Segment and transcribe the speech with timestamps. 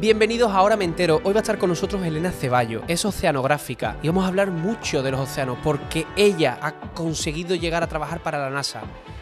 [0.00, 1.20] Bienvenidos a Ahora Me Entero.
[1.24, 5.02] Hoy va a estar con nosotros Elena Ceballo, es oceanográfica y vamos a hablar mucho
[5.02, 8.80] de los océanos porque ella ha conseguido llegar a trabajar para la NASA.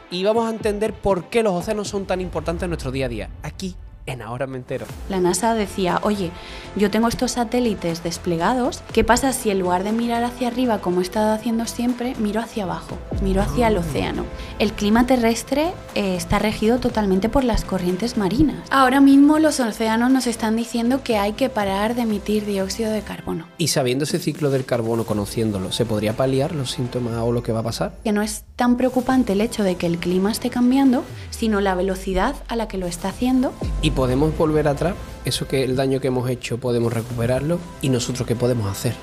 [0.09, 3.09] Y vamos a entender por qué los océanos son tan importantes en nuestro día a
[3.09, 3.75] día, aquí
[4.13, 4.87] en Ahora Me Entero.
[5.09, 6.31] La NASA decía, oye,
[6.77, 11.01] yo tengo estos satélites desplegados, ¿qué pasa si en lugar de mirar hacia arriba como
[11.01, 13.81] he estado haciendo siempre, miro hacia abajo, miro hacia el Ah.
[13.81, 14.25] océano?
[14.59, 18.57] El clima terrestre eh, está regido totalmente por las corrientes marinas.
[18.71, 23.03] Ahora mismo los océanos nos están diciendo que hay que parar de emitir dióxido de
[23.03, 23.47] carbono.
[23.59, 27.53] Y sabiendo ese ciclo del carbono, conociéndolo, ¿se podría paliar los síntomas o lo que
[27.53, 27.93] va a pasar?
[28.05, 31.75] Que no es tan preocupante el hecho de que el clima esté cambiando, sino la
[31.75, 33.53] velocidad a la que lo está haciendo
[33.83, 34.95] ¿Y podemos volver atrás?
[35.25, 38.95] Eso que el daño que hemos hecho podemos recuperarlo y nosotros qué podemos hacer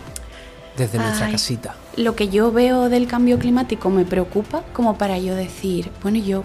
[0.78, 1.34] desde nuestra Ay.
[1.34, 1.76] casita.
[1.98, 6.44] Lo que yo veo del cambio climático me preocupa como para yo decir, bueno, yo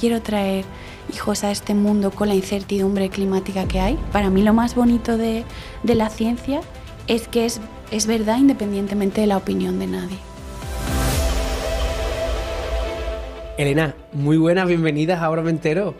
[0.00, 0.64] quiero traer
[1.12, 3.98] hijos a este mundo con la incertidumbre climática que hay.
[4.12, 5.44] Para mí lo más bonito de,
[5.82, 6.62] de la ciencia
[7.06, 10.18] es que es, es verdad independientemente de la opinión de nadie.
[13.58, 15.94] Elena, muy buenas, bienvenidas a Ahora Me Entero.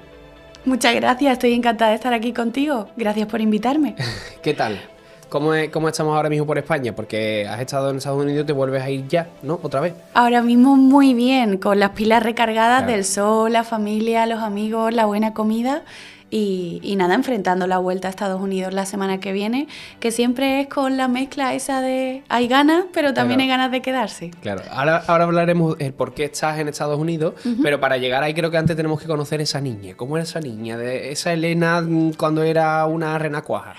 [0.65, 2.89] Muchas gracias, estoy encantada de estar aquí contigo.
[2.97, 3.95] Gracias por invitarme.
[4.43, 4.81] ¿Qué tal?
[5.29, 6.93] ¿Cómo, es- ¿Cómo estamos ahora mismo por España?
[6.95, 9.59] Porque has estado en Estados Unidos y te vuelves a ir ya, ¿no?
[9.63, 9.95] Otra vez.
[10.13, 12.93] Ahora mismo muy bien, con las pilas recargadas Claro.
[12.93, 15.83] del sol, la familia, los amigos, la buena comida
[16.31, 19.67] y, y nada, enfrentando la vuelta a Estados Unidos la semana que viene,
[19.99, 23.43] que siempre es con la mezcla esa de hay ganas, pero también Claro.
[23.43, 24.31] hay ganas de quedarse.
[24.41, 28.33] Claro, ahora, ahora hablaremos el por qué estás en Estados Unidos, pero para llegar ahí
[28.35, 29.95] creo que antes tenemos que conocer esa niña.
[29.97, 30.77] ¿Cómo era esa niña?
[30.77, 33.75] De esa Elena mm, cuando era una renacuaja.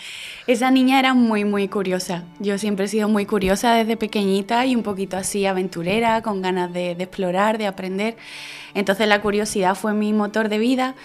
[0.47, 2.23] Esa niña era muy, muy curiosa.
[2.39, 6.73] Yo siempre he sido muy curiosa desde pequeñita y un poquito así aventurera, con ganas
[6.73, 8.17] de, de explorar, de aprender.
[8.73, 10.95] Entonces la curiosidad fue mi motor de vida.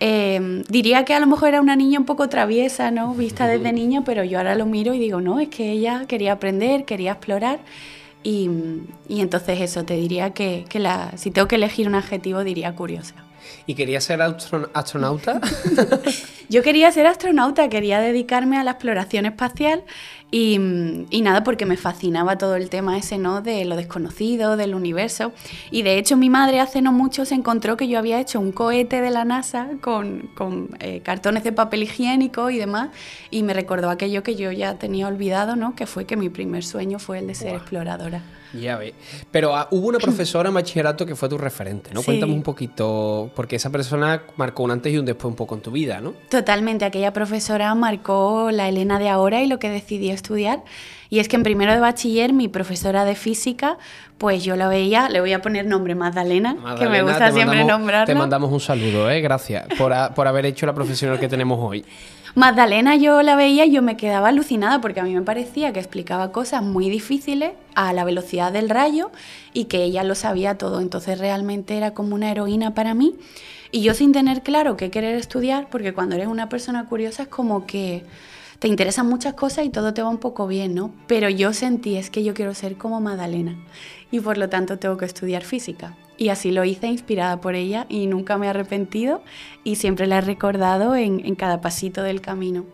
[0.00, 3.14] Eh, diría que a lo mejor era una niña un poco traviesa, ¿no?
[3.14, 6.32] Vista desde niña, pero yo ahora lo miro y digo, no, es que ella quería
[6.32, 7.60] aprender, quería explorar.
[8.22, 8.50] Y,
[9.08, 12.74] y entonces eso, te diría que, que la, si tengo que elegir un adjetivo, diría
[12.74, 13.14] curiosa.
[13.66, 15.40] ¿Y quería ser astron- astronauta?
[16.48, 19.84] Yo quería ser astronauta, quería dedicarme a la exploración espacial
[20.30, 20.58] y,
[21.10, 23.42] y nada, porque me fascinaba todo el tema ese, ¿no?
[23.42, 25.32] De lo desconocido, del universo.
[25.70, 28.50] Y de hecho mi madre hace no mucho se encontró que yo había hecho un
[28.50, 32.90] cohete de la NASA con, con, eh, cartones de papel higiénico y demás
[33.30, 35.76] y me recordó aquello que yo ya tenía olvidado, ¿no?
[35.76, 38.22] Que fue que mi primer sueño fue el de ser exploradora.
[38.52, 38.94] ya ves.
[39.30, 42.00] Pero ah, hubo una profesora en bachillerato que fue tu referente, ¿no?
[42.00, 42.06] Sí.
[42.06, 45.60] Cuéntame un poquito, porque esa persona marcó un antes y un después un poco en
[45.60, 46.14] tu vida, ¿no?
[46.30, 50.64] Totalmente, aquella profesora marcó la Elena de ahora y lo que decidí estudiar.
[51.08, 53.78] Y es que en primero de bachiller mi profesora de física,
[54.18, 57.58] pues yo la veía, le voy a poner nombre Magdalena, que me Magdalena, gusta siempre
[57.58, 58.06] mandamos- nombrarla.
[58.06, 59.20] Te mandamos un saludo, ¿eh?
[59.20, 61.84] Gracias por, a- por haber hecho la profesional que tenemos hoy.
[62.34, 65.78] Magdalena yo la veía y yo me quedaba alucinada porque a mí me parecía que
[65.80, 69.10] explicaba cosas muy difíciles a la velocidad del rayo
[69.54, 70.80] y que ella lo sabía todo.
[70.82, 73.14] Entonces realmente era como una heroína para mí.
[73.72, 77.28] Y yo sin tener claro qué querer estudiar, porque cuando eres una persona curiosa es
[77.28, 78.04] como que
[78.58, 80.92] te interesan muchas cosas y todo te va un poco bien, ¿no?
[81.06, 83.56] Pero yo sentí es que yo quiero ser como Magdalena
[84.10, 85.96] y por lo tanto tengo que estudiar física.
[86.18, 89.22] Y así lo hice inspirada por ella y nunca me he arrepentido
[89.64, 92.64] y siempre la he recordado en, en cada pasito del camino.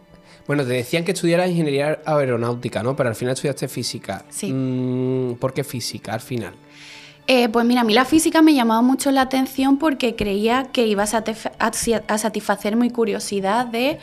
[0.47, 2.97] Bueno, te decían que estudiaras ingeniería aeronáutica, ¿no?
[2.97, 4.25] Pero al final estudiaste física.
[4.28, 4.53] Sí.
[4.53, 6.54] Mm, ¿Por qué física al final?
[7.28, 10.87] Eh, pues mira, a mí la física me llamaba mucho la atención porque creía que
[10.87, 14.00] iba a satisfacer mi curiosidad de,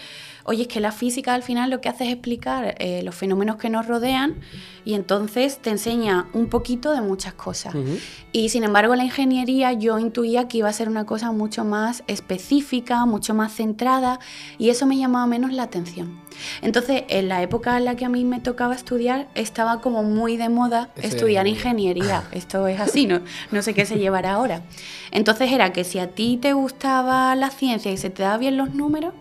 [0.49, 3.57] oye, es que la física al final lo que hace es explicar eh, los fenómenos
[3.57, 4.39] que nos rodean
[4.83, 7.75] y entonces te enseña un poquito de muchas cosas.
[8.31, 12.03] Y sin embargo, la ingeniería yo intuía que iba a ser una cosa mucho más
[12.07, 14.19] específica, mucho más centrada,
[14.57, 16.19] y eso me llamaba menos la atención.
[16.63, 20.35] Entonces, en la época en la que a mí me tocaba estudiar, estaba como muy
[20.35, 22.23] de moda estudiar es ingeniería.
[22.31, 23.21] Esto es así, no,
[23.51, 24.63] no sé qué se llevará ahora.
[25.11, 28.57] Entonces era que si a ti te gustaba la ciencia y se te daban bien
[28.57, 29.13] los números,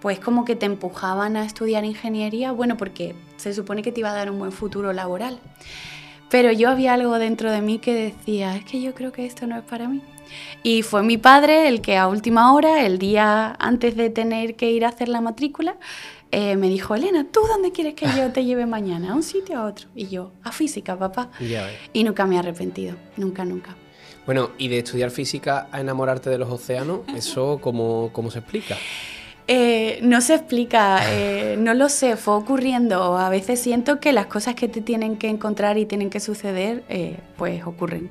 [0.00, 4.10] pues como que te empujaban a estudiar ingeniería, bueno, porque se supone que te iba
[4.10, 5.38] a dar un buen futuro laboral.
[6.30, 9.46] Pero yo había algo dentro de mí que decía, es que yo creo que esto
[9.46, 10.00] no es para mí.
[10.62, 14.70] Y fue mi padre el que a última hora, el día antes de tener que
[14.70, 15.76] ir a hacer la matrícula,
[16.30, 19.12] eh, me dijo, Elena, ¿tú dónde quieres que yo te lleve mañana?
[19.12, 19.88] ¿A un sitio o a otro?
[19.96, 21.30] Y yo, a física, papá.
[21.40, 21.68] Ya.
[21.92, 23.74] Y nunca me he arrepentido, nunca, nunca.
[24.26, 28.76] Bueno, y de estudiar física a enamorarte de los océanos, ¿eso cómo, cómo se explica?
[29.52, 33.18] Eh, no se explica, eh, no lo sé, fue ocurriendo.
[33.18, 36.84] A veces siento que las cosas que te tienen que encontrar y tienen que suceder,
[36.88, 38.10] eh, pues ocurren.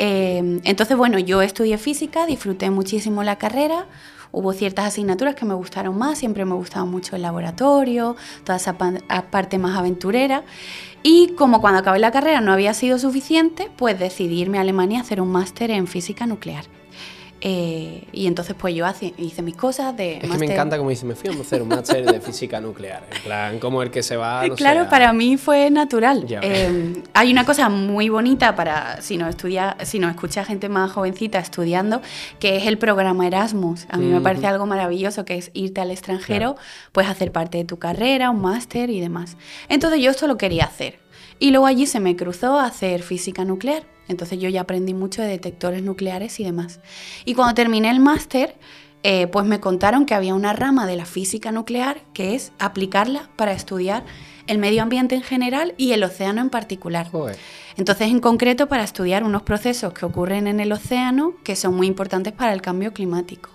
[0.00, 3.86] Entonces, bueno, yo estudié física, disfruté muchísimo la carrera,
[4.32, 8.76] Hubo ciertas asignaturas que me gustaron más, siempre me gustaba mucho el laboratorio, toda esa
[8.76, 10.42] parte más aventurera.
[11.02, 14.98] Y como cuando acabé la carrera no había sido suficiente, pues decidí irme a Alemania
[14.98, 16.66] a hacer un máster en física nuclear.
[17.40, 18.86] Eh, y entonces pues yo
[19.18, 20.18] hice mis cosas de...
[20.18, 23.04] Es que me encanta como dice, me fui a hacer un máster de física nuclear,
[23.14, 24.42] en plan, como el que se va...
[24.56, 26.26] claro, para mí fue natural.
[26.28, 30.90] Eh, hay una cosa muy bonita para, si nos, estudia, si nos escucha gente más
[30.92, 32.00] jovencita estudiando,
[32.38, 33.86] que es el programa Erasmus.
[33.90, 36.56] A mí me parece algo maravilloso, que es irte al extranjero,
[36.92, 39.36] pues hacer parte de tu carrera, un máster y demás.
[39.68, 41.05] Entonces yo esto lo quería hacer.
[41.38, 43.84] Y luego allí se me cruzó a hacer física nuclear.
[44.08, 46.80] Entonces yo ya aprendí mucho de detectores nucleares y demás.
[47.24, 48.56] Y cuando terminé el máster,
[49.02, 53.28] eh, pues me contaron que había una rama de la física nuclear que es aplicarla
[53.36, 54.04] para estudiar
[54.46, 57.10] el medio ambiente en general y el océano en particular.
[57.76, 61.86] Entonces, en concreto, para estudiar unos procesos que ocurren en el océano que son muy
[61.86, 63.50] importantes para el cambio climático.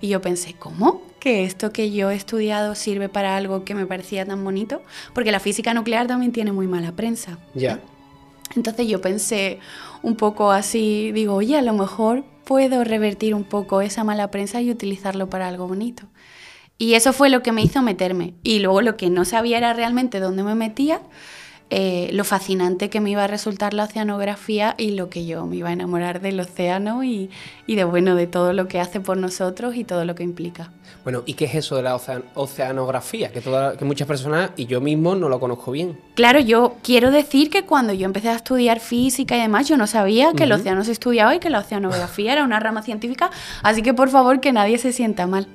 [0.00, 1.02] Y yo pensé, ¿cómo?
[1.20, 4.82] ¿Que esto que yo he estudiado sirve para algo que me parecía tan bonito?
[5.14, 7.38] Porque la física nuclear también tiene muy mala prensa.
[7.54, 7.78] Ya.
[8.56, 9.58] Entonces yo pensé
[10.02, 14.60] un poco así, digo, oye, a lo mejor puedo revertir un poco esa mala prensa
[14.60, 16.04] y utilizarlo para algo bonito.
[16.78, 18.32] Y eso fue lo que me hizo meterme.
[18.42, 21.02] Y luego lo que no sabía era realmente dónde me metía,
[21.70, 25.56] eh, lo fascinante que me iba a resultar la oceanografía y lo que yo me
[25.56, 27.30] iba a enamorar del océano y,
[27.66, 30.72] y de bueno de todo lo que hace por nosotros y todo lo que implica.
[31.04, 31.98] Bueno, ¿y qué es eso de la
[32.34, 33.32] oceanografía?
[33.32, 35.98] Que, que muchas personas y yo mismo no lo conozco bien.
[36.14, 39.86] Claro, yo quiero decir que cuando yo empecé a estudiar física y demás, yo no
[39.86, 43.30] sabía que el océano se estudiaba y que la oceanografía era una rama científica,
[43.62, 45.46] así que por favor que nadie se sienta mal.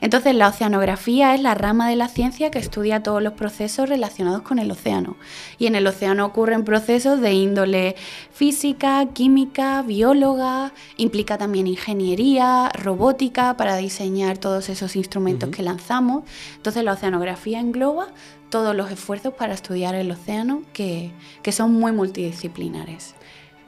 [0.00, 4.42] Entonces, la oceanografía es la rama de la ciencia que estudia todos los procesos relacionados
[4.42, 5.16] con el océano.
[5.62, 7.94] Y en el océano ocurren procesos de índole
[8.32, 16.24] física, química, bióloga, implica también ingeniería, robótica para diseñar todos esos instrumentos que lanzamos.
[16.56, 18.08] Entonces la oceanografía engloba
[18.50, 21.12] todos los esfuerzos para estudiar el océano que,
[21.52, 23.14] son muy multidisciplinares.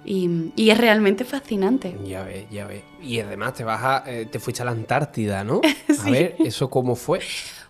[0.04, 1.96] Y, es realmente fascinante.
[2.04, 2.82] Ya ves, ya ves.
[3.04, 5.60] Y además te vas a, eh, te fuiste a la Antártida, ¿no?
[6.04, 7.20] A ver, ¿eso cómo fue?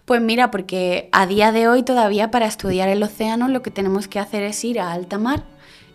[0.05, 4.07] Pues mira, porque a día de hoy todavía para estudiar el océano lo que tenemos
[4.07, 5.45] que hacer es ir a alta mar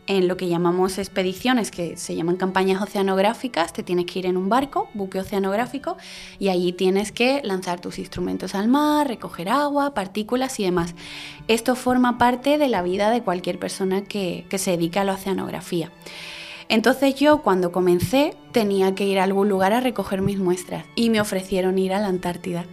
[0.08, 4.38] en lo que llamamos expediciones, que se llaman campañas oceanográficas, te tienes que ir en
[4.38, 5.98] un barco, buque oceanográfico,
[6.40, 10.96] y allí tienes que lanzar tus instrumentos al mar, recoger agua, partículas y demás.
[11.48, 15.14] Esto forma parte de la vida de cualquier persona que, que se dedica a la
[15.14, 15.92] oceanografía.
[16.70, 21.10] Entonces yo cuando comencé tenía que ir a algún lugar a recoger mis muestras y
[21.10, 22.66] me ofrecieron ir a la Antártida.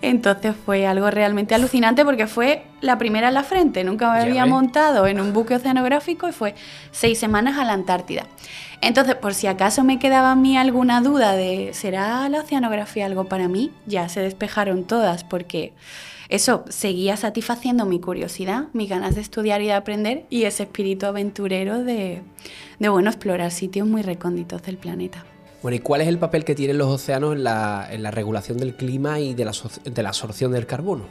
[0.00, 3.84] Entonces fue algo realmente alucinante porque fue la primera en la frente.
[3.84, 6.54] Nunca me había montado en un buque oceanográfico y fue
[6.92, 8.26] seis semanas a la Antártida.
[8.80, 13.24] Entonces, por si acaso me quedaba a mí alguna duda de ¿será la oceanografía algo
[13.24, 13.70] para mí?
[13.86, 15.72] Ya se despejaron todas porque
[16.28, 21.06] eso seguía satisfaciendo mi curiosidad, mis ganas de estudiar y de aprender y ese espíritu
[21.06, 22.22] aventurero de,
[22.78, 25.24] de bueno, explorar sitios muy recónditos del planeta.
[25.62, 28.58] Bueno, ¿y cuál es el papel que tienen los océanos en la, en la regulación
[28.58, 29.52] del clima y de la,
[29.84, 31.04] de la absorción del carbono?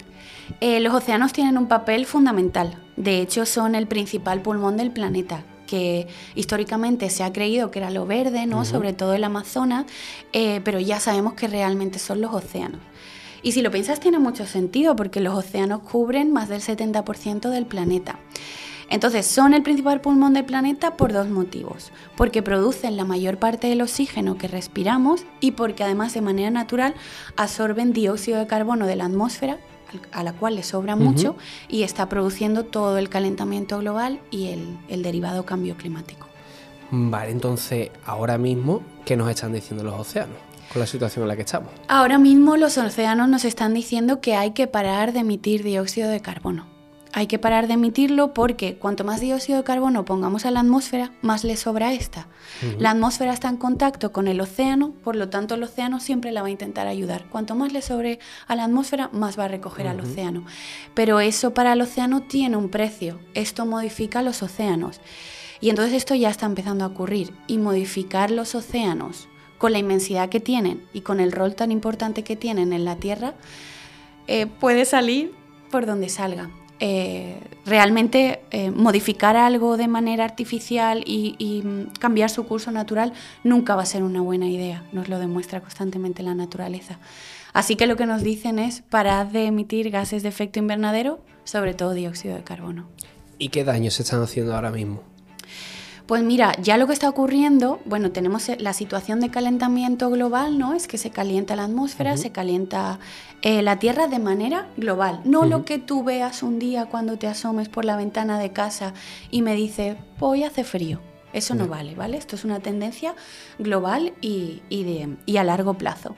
[0.61, 2.77] Eh, los océanos tienen un papel fundamental.
[2.95, 7.89] De hecho, son el principal pulmón del planeta que históricamente se ha creído que era
[7.89, 8.65] lo verde, ¿no?
[8.65, 9.85] sobre todo el Amazonas,
[10.31, 12.79] eh, pero ya sabemos que realmente son los océanos.
[13.45, 17.67] Y si lo piensas tiene mucho sentido porque los océanos cubren más del 70% del
[17.67, 18.17] planeta.
[18.89, 21.91] Entonces son el principal pulmón del planeta por dos motivos.
[22.17, 26.95] Porque producen la mayor parte del oxígeno que respiramos y porque además de manera natural
[27.37, 29.59] absorben dióxido de carbono de la atmósfera
[30.11, 31.35] a la cual le sobra mucho
[31.69, 36.25] y está produciendo todo el calentamiento global y el, el derivado cambio climático.
[36.89, 40.54] Vale, entonces ahora mismo, ¿qué nos están diciendo los océanos?
[40.79, 41.69] La situación en la que estamos.
[41.87, 46.21] Ahora mismo los océanos nos están diciendo que hay que parar de emitir dióxido de
[46.21, 46.75] carbono.
[47.17, 51.13] Hay que parar de emitirlo porque cuanto más dióxido de carbono pongamos a la atmósfera,
[51.21, 52.27] más le sobra esta.
[52.77, 56.41] La atmósfera está en contacto con el océano, por lo tanto el océano siempre la
[56.41, 57.23] va a intentar ayudar.
[57.29, 60.43] Cuanto más le sobre a la atmósfera, más va a recoger al océano.
[60.93, 63.17] Pero eso para el océano tiene un precio.
[63.33, 64.99] Esto modifica los océanos.
[65.61, 67.33] Y entonces esto ya está empezando a ocurrir.
[67.47, 72.23] Y modificar los océanos con la inmensidad que tienen y con el rol tan importante
[72.23, 73.33] que tienen en la Tierra,
[74.27, 75.33] eh, puede salir
[75.71, 76.49] por donde salga.
[76.81, 83.13] Eh, realmente eh, modificar algo de manera artificial y, mm, cambiar su curso natural
[83.45, 86.99] nunca va a ser una buena idea, nos lo demuestra constantemente la naturaleza.
[87.53, 91.73] Así que lo que nos dicen es parar de emitir gases de efecto invernadero, sobre
[91.73, 92.87] todo dióxido de carbono.
[93.37, 95.01] ¿Y qué daños se están haciendo ahora mismo?
[96.05, 100.75] Pues mira, ya lo que está ocurriendo, bueno, tenemos la situación de calentamiento global, ¿no?
[100.75, 102.99] Es que se calienta la atmósfera, se calienta
[103.41, 105.21] eh, la Tierra de manera global.
[105.25, 108.93] No lo que tú veas un día cuando te asomes por la ventana de casa
[109.31, 111.01] y me dices, hoy hace frío.
[111.33, 112.17] Eso no vale, ¿vale?
[112.17, 113.15] Esto es una tendencia
[113.57, 116.15] global y, de, y a largo plazo.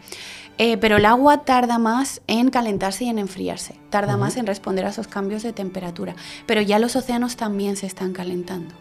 [0.57, 4.85] Eh, pero el agua tarda más en calentarse y en enfriarse, tarda más en responder
[4.85, 6.15] a esos cambios de temperatura.
[6.45, 8.75] Pero ya los océanos también se están calentando.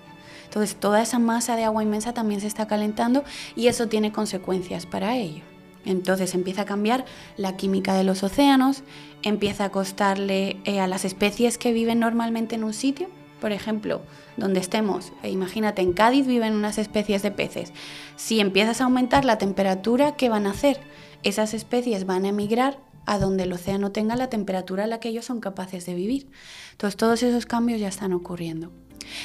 [0.56, 3.24] Entonces toda esa masa de agua inmensa también se está calentando
[3.56, 5.42] y eso tiene consecuencias para ello.
[5.84, 7.04] Entonces empieza a cambiar
[7.36, 8.82] la química de los océanos,
[9.22, 13.08] empieza a costarle eh, a las especies que viven normalmente en un sitio,
[13.38, 14.00] por ejemplo,
[14.38, 17.74] donde estemos, e imagínate, en Cádiz viven unas especies de peces.
[18.16, 20.80] Si empiezas a aumentar la temperatura, ¿qué van a hacer?
[21.22, 25.10] Esas especies van a emigrar a donde el océano tenga la temperatura a la que
[25.10, 26.30] ellos son capaces de vivir.
[26.72, 28.72] Entonces todos esos cambios ya están ocurriendo.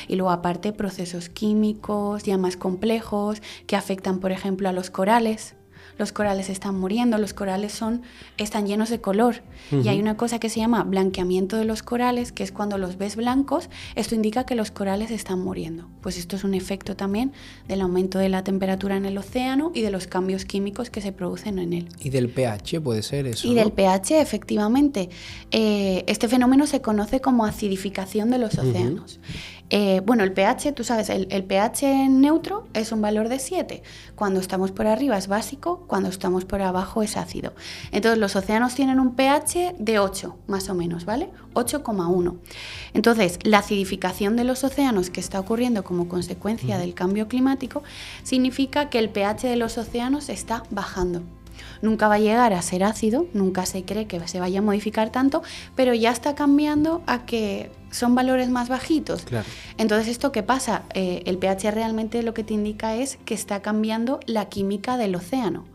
[0.07, 5.55] Y luego aparte procesos químicos ya más complejos que afectan, por ejemplo, a los corales
[5.97, 8.01] los corales están muriendo, los corales son,
[8.37, 9.43] están llenos de color.
[9.71, 12.97] Y hay una cosa que se llama blanqueamiento de los corales, que es cuando los
[12.97, 15.87] ves blancos, esto indica que los corales están muriendo.
[16.01, 17.31] Pues esto es un efecto también
[17.67, 21.11] del aumento de la temperatura en el océano y de los cambios químicos que se
[21.11, 21.89] producen en él.
[21.99, 23.47] Y del pH puede ser eso.
[23.47, 25.09] Y del pH, efectivamente.
[25.51, 29.19] Eh, este fenómeno se conoce como acidificación de los océanos.
[29.73, 33.81] Eh, bueno, el pH, tú sabes, el, pH neutro es un valor de 7.
[34.15, 37.53] Cuando estamos por arriba es básico, cuando estamos por abajo es ácido.
[37.93, 41.29] Entonces los océanos tienen un pH de 8, más o menos, ¿vale?
[41.53, 42.37] 8,1.
[42.93, 47.81] Entonces, la acidificación de los océanos que está ocurriendo como consecuencia del cambio climático
[48.23, 51.23] significa que el pH de los océanos está bajando.
[51.81, 55.11] Nunca va a llegar a ser ácido, nunca se cree que se vaya a modificar
[55.11, 55.43] tanto,
[55.75, 59.25] pero ya está cambiando a que son valores más bajitos.
[59.77, 60.83] Entonces, ¿esto qué pasa?
[60.93, 65.15] Eh, el pH realmente lo que te indica es que está cambiando la química del
[65.15, 65.65] océano.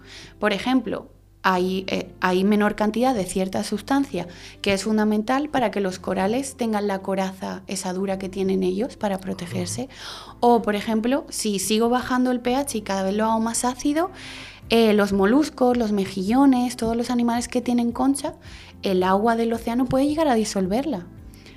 [0.41, 1.09] Por ejemplo,
[1.43, 4.27] hay, eh, hay, menor cantidad de cierta sustancia
[4.63, 8.97] que es fundamental para que los corales tengan la coraza, esa dura que tienen ellos
[8.97, 9.89] para protegerse.
[10.41, 14.11] O, por ejemplo, si sigo bajando el pH y cada vez lo hago más ácido,
[14.71, 18.35] eh, los moluscos, los mejillones, todos los animales que tienen concha,
[18.83, 21.07] el agua del océano puede llegar a disolverla.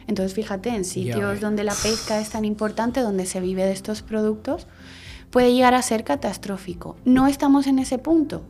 [0.09, 4.01] Entonces, fíjate, en sitios donde la pesca es tan importante, donde se vive de estos
[4.01, 4.65] productos,
[5.29, 6.95] puede llegar a ser catastrófico.
[7.05, 8.41] No estamos en ese punto,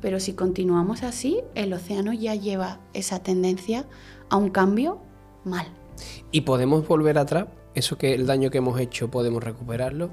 [0.00, 3.86] pero si continuamos así, el océano ya lleva esa tendencia
[4.28, 5.00] a un cambio
[5.44, 5.66] mal.
[6.30, 7.48] ¿Y podemos volver atrás?
[7.74, 10.10] ¿Eso que el daño que hemos hecho podemos recuperarlo?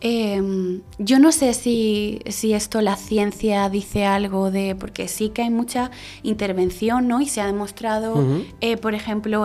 [0.00, 5.50] Em, yo no sé si, esto la ciencia dice algo de, porque sí que hay
[5.50, 5.90] mucha
[6.22, 7.20] intervención, ¿no?
[7.20, 8.24] Y se ha demostrado,
[8.60, 9.44] eh, por ejemplo,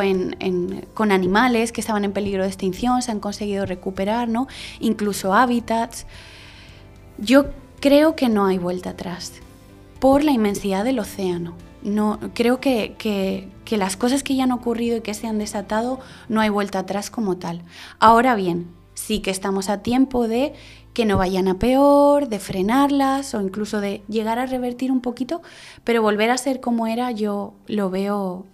[0.94, 4.48] con animales que estaban en peligro de extinción, se han conseguido recuperar, ¿no?
[4.80, 6.06] Incluso hábitats.
[7.18, 7.48] Yo
[7.80, 9.34] creo que no hay vuelta atrás,
[10.00, 11.56] por la inmensidad del océano.
[11.82, 16.00] No, creo que, que las cosas que ya han ocurrido y que se han desatado,
[16.30, 17.64] no hay vuelta atrás como tal.
[18.00, 18.68] Ahora bien,
[19.06, 20.54] sí que estamos a tiempo de
[20.94, 25.42] que no vayan a peor, de frenarlas o incluso de llegar a revertir un poquito,
[25.84, 28.46] pero volver a ser como era yo lo veo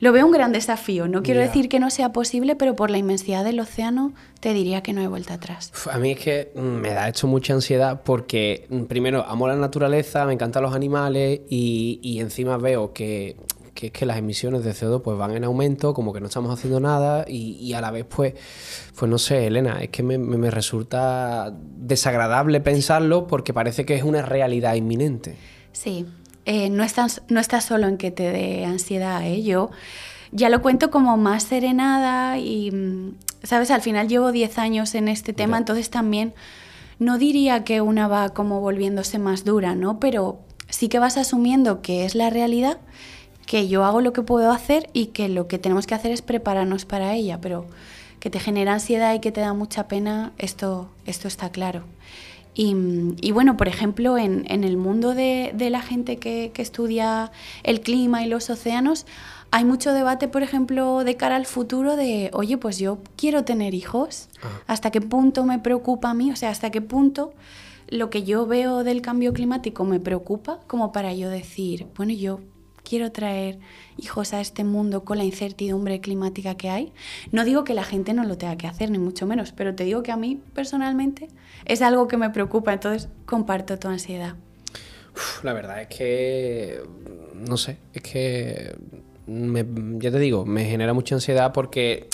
[0.00, 1.06] lo veo un gran desafío.
[1.06, 4.82] No quiero decir que no sea posible, pero por la inmensidad del océano te diría
[4.82, 5.70] que no hay vuelta atrás.
[5.88, 9.54] A mí es que mm, me da hecho mucha ansiedad porque mm, primero amo la
[9.54, 13.36] naturaleza, me encantan los animales y, y encima veo que
[13.74, 16.52] que es que las emisiones de CO2 pues van en aumento, como que no estamos
[16.52, 18.34] haciendo nada y, a la vez pues,
[18.96, 24.22] pues no sé, Elena, es que me, resulta desagradable pensarlo porque parece que es una
[24.22, 25.36] realidad inminente.
[25.72, 26.06] Sí,
[26.44, 29.42] eh, no, estás, no estás solo en que te dé ansiedad, ¿eh?
[29.42, 29.70] yo
[30.32, 35.08] ya lo cuento como más serenada y, mm, sabes, al final llevo 10 años en
[35.08, 36.34] este tema, entonces también
[36.98, 40.00] no diría que una va como volviéndose más dura, ¿no?
[40.00, 42.78] Pero sí que vas asumiendo que es la realidad
[43.52, 46.22] que yo hago lo que puedo hacer y que lo que tenemos que hacer es
[46.22, 47.66] prepararnos para ella, pero
[48.18, 51.82] que te genera ansiedad y que te da mucha pena, esto, esto está claro.
[52.54, 52.72] Y,
[53.32, 57.30] bueno, por ejemplo, en, el mundo de, la gente que, estudia
[57.62, 59.04] el clima y los océanos,
[59.50, 63.74] hay mucho debate, por ejemplo, de cara al futuro de, oye, pues yo quiero tener
[63.74, 64.48] hijos, ah.
[64.66, 66.32] ¿hasta qué punto me preocupa a mí?
[66.32, 67.34] O sea, ¿hasta qué punto
[67.88, 72.40] lo que yo veo del cambio climático me preocupa como para yo decir, bueno, yo
[72.92, 73.58] quiero traer
[73.96, 76.92] hijos a este mundo con la incertidumbre climática que hay.
[77.30, 79.84] No digo que la gente no lo tenga que hacer, ni mucho menos, pero te
[79.84, 81.28] digo que a mí personalmente
[81.64, 84.34] es algo que me preocupa, entonces comparto tu ansiedad.
[85.42, 86.82] la verdad es que,
[87.34, 88.76] no sé, es que
[89.26, 92.08] ya te digo, me genera mucha ansiedad porque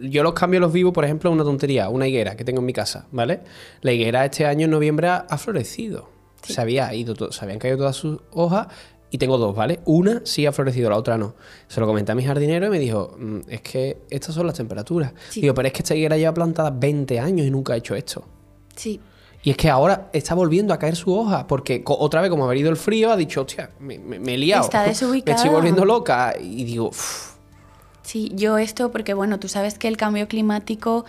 [0.00, 2.72] yo los cambios los vivo, por ejemplo, una tontería, una higuera que tengo en mi
[2.72, 3.42] casa, ¿vale?
[3.82, 6.10] La higuera este año en noviembre ha, florecido.
[6.42, 8.66] Se, había ido se habían caído todas sus hojas
[9.10, 9.80] y tengo dos, ¿vale?
[9.84, 11.34] Una sí ha florecido, la otra no.
[11.66, 14.56] Se lo comenté a mi jardinero y me dijo, mm, es que estas son las
[14.56, 15.12] temperaturas.
[15.34, 18.24] Digo, pero es que esta higuera lleva plantada 20 años y nunca ha hecho esto.
[18.76, 19.00] Sí.
[19.42, 22.48] Y es que ahora está volviendo a caer su hoja, porque otra vez, como ha
[22.48, 24.64] venido el frío, ha dicho, hostia, me, he liado.
[24.64, 25.36] Está desubicada.
[25.36, 26.34] Me estoy volviendo loca.
[26.40, 26.90] Y digo,
[28.08, 31.04] Sí, yo esto, porque bueno, tú sabes que el cambio climático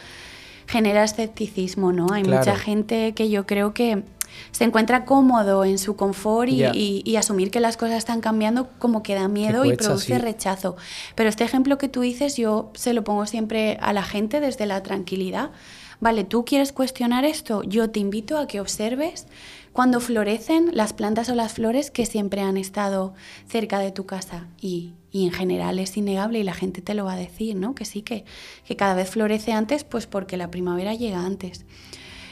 [0.68, 2.08] genera escepticismo, ¿no?
[2.12, 4.04] Hay mucha gente que yo creo que
[4.52, 9.14] se encuentra cómodo en su confort y, asumir que las cosas están cambiando como que
[9.14, 10.78] da miedo y produce rechazo.
[11.16, 14.66] Pero este ejemplo que tú dices yo se lo pongo siempre a la gente desde
[14.66, 15.52] la tranquilidad
[16.00, 19.28] vale, tú quieres cuestionar esto, yo te invito a que observes
[19.74, 23.14] cuando florecen las plantas o las flores que siempre han estado
[23.48, 27.14] cerca de tu casa y, en general es innegable y la gente te lo va
[27.14, 27.74] a decir, ¿no?
[27.74, 28.26] Que sí, que,
[28.66, 31.66] que cada vez florece antes, pues porque la primavera llega antes.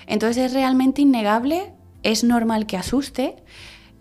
[0.06, 1.74] Entonces es realmente innegable,
[2.04, 3.36] es normal que asuste,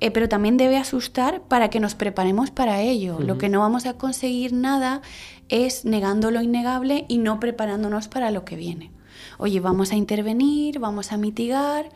[0.00, 3.19] eh, pero también debe asustar para que nos preparemos para ello.
[3.21, 5.03] Lo que no vamos a conseguir nada
[5.49, 8.91] es negando lo innegable y no preparándonos para lo que viene
[9.38, 11.88] oye, vamos a intervenir, vamos a mitigar,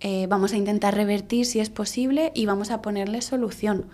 [0.00, 3.86] eh, vamos a intentar revertir si es posible y vamos a ponerle solución.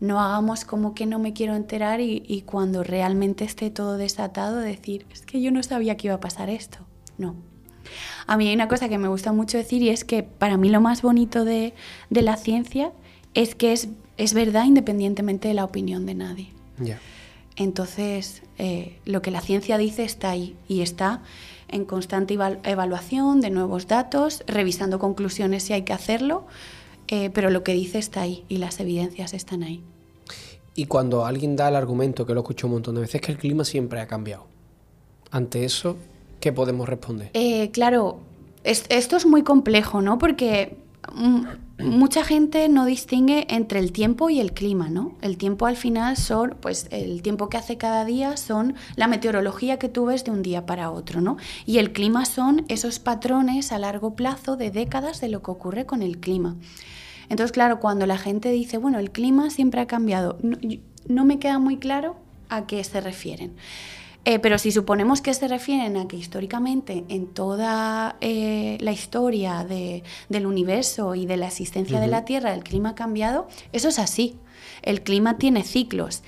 [0.00, 5.06] No hagamos como que no me quiero enterar y, cuando realmente esté todo desatado decir,
[5.12, 6.78] es que yo no sabía que iba a pasar esto.
[7.16, 7.34] No.
[8.26, 10.68] A mí hay una cosa que me gusta mucho decir y es que para mí
[10.68, 11.74] lo más bonito de,
[12.10, 12.92] la ciencia
[13.34, 16.48] es que es, es, verdad independientemente de la opinión de nadie.
[17.56, 21.22] Entonces, eh, lo que la ciencia dice está ahí y está
[21.68, 26.46] en constante evaluación de nuevos datos, revisando conclusiones si hay que hacerlo,
[27.08, 29.82] eh, pero lo que dice está ahí y las evidencias están ahí.
[30.74, 33.38] Y cuando alguien da el argumento, que lo escucho un montón de veces, que el
[33.38, 34.46] clima siempre ha cambiado.
[35.30, 35.96] Ante eso,
[36.40, 37.30] ¿qué podemos responder?
[37.34, 38.20] Eh, claro,
[38.64, 40.18] esto es muy complejo, ¿no?
[40.18, 40.76] Porque
[41.78, 45.16] mucha gente no distingue entre el tiempo y el clima, ¿no?
[45.22, 49.78] El tiempo al final son, pues el tiempo que hace cada día son la meteorología
[49.78, 51.36] que tú ves de un día para otro, ¿no?
[51.66, 55.86] Y el clima son esos patrones a largo plazo de décadas de lo que ocurre
[55.86, 56.56] con el clima.
[57.28, 60.38] Entonces, claro, cuando la gente dice, bueno, el clima siempre ha cambiado,
[61.06, 62.16] no me queda muy claro
[62.48, 63.54] a qué se refieren.
[64.24, 69.64] Eh, pero si suponemos que se refieren a que históricamente en toda eh, la historia
[69.64, 73.98] del universo y de la existencia de la Tierra el clima ha cambiado, eso es
[73.98, 74.36] así.
[74.82, 76.22] El clima tiene ciclos.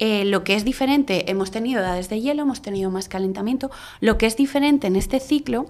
[0.00, 3.70] Eh, lo que es diferente, hemos tenido edades de hielo, hemos tenido más calentamiento.
[4.00, 5.66] Lo que es diferente en este ciclo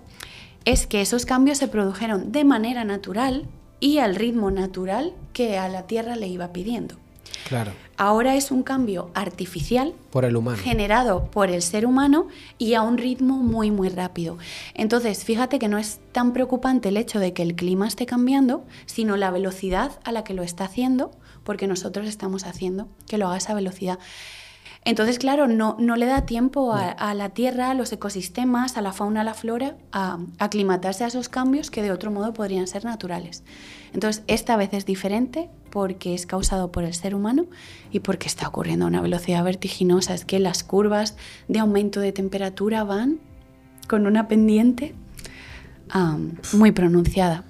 [0.64, 3.46] es que esos cambios se produjeron de manera natural
[3.80, 6.96] y al ritmo natural que a la Tierra le iba pidiendo.
[7.48, 7.72] Claro.
[7.96, 9.94] Ahora es un cambio artificial.
[10.10, 10.58] Por el humano.
[10.58, 14.38] Generado por el ser humano y a un ritmo muy, muy rápido.
[14.74, 18.64] Entonces, fíjate que no es tan preocupante el hecho de que el clima esté cambiando,
[18.86, 21.12] sino la velocidad a la que lo está haciendo,
[21.44, 23.98] porque nosotros estamos haciendo que lo haga a esa velocidad.
[24.84, 28.92] Entonces, claro, no, no le da tiempo a, la Tierra, a los ecosistemas, a la
[28.92, 32.84] fauna, a la flora, a aclimatarse a esos cambios que de otro modo podrían ser
[32.84, 33.44] naturales.
[33.94, 37.46] Entonces, esta vez es diferente porque es causado por el ser humano
[37.92, 40.14] y porque está ocurriendo a una velocidad vertiginosa.
[40.14, 41.16] Es que las curvas
[41.48, 43.20] de aumento de temperatura van
[43.88, 44.94] con una pendiente
[46.52, 47.44] muy pronunciada.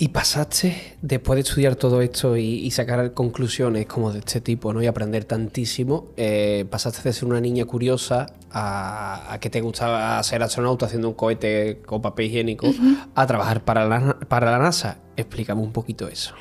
[0.00, 4.80] Y pasaste, después de estudiar todo esto y, sacar conclusiones como de este tipo, ¿no?
[4.80, 10.40] Y aprender tantísimo, eh, pasaste de ser una niña curiosa a, que te gustaba ser
[10.44, 12.68] astronauta haciendo un cohete con papel higiénico
[13.16, 14.98] a trabajar para la, para la NASA.
[15.16, 16.32] Explícame un poquito eso.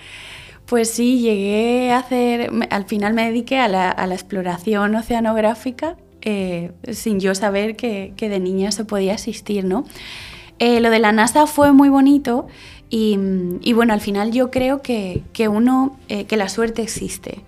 [0.67, 7.19] Pues sí, llegué a hacer, al final me dediqué a la, exploración oceanográfica eh, sin
[7.19, 9.85] yo saber que, de niña se podía asistir, ¿no?
[10.59, 12.47] Eh, lo de la NASA fue muy bonito
[12.89, 17.43] y, bueno, al final yo creo que, uno, eh, que la suerte existe.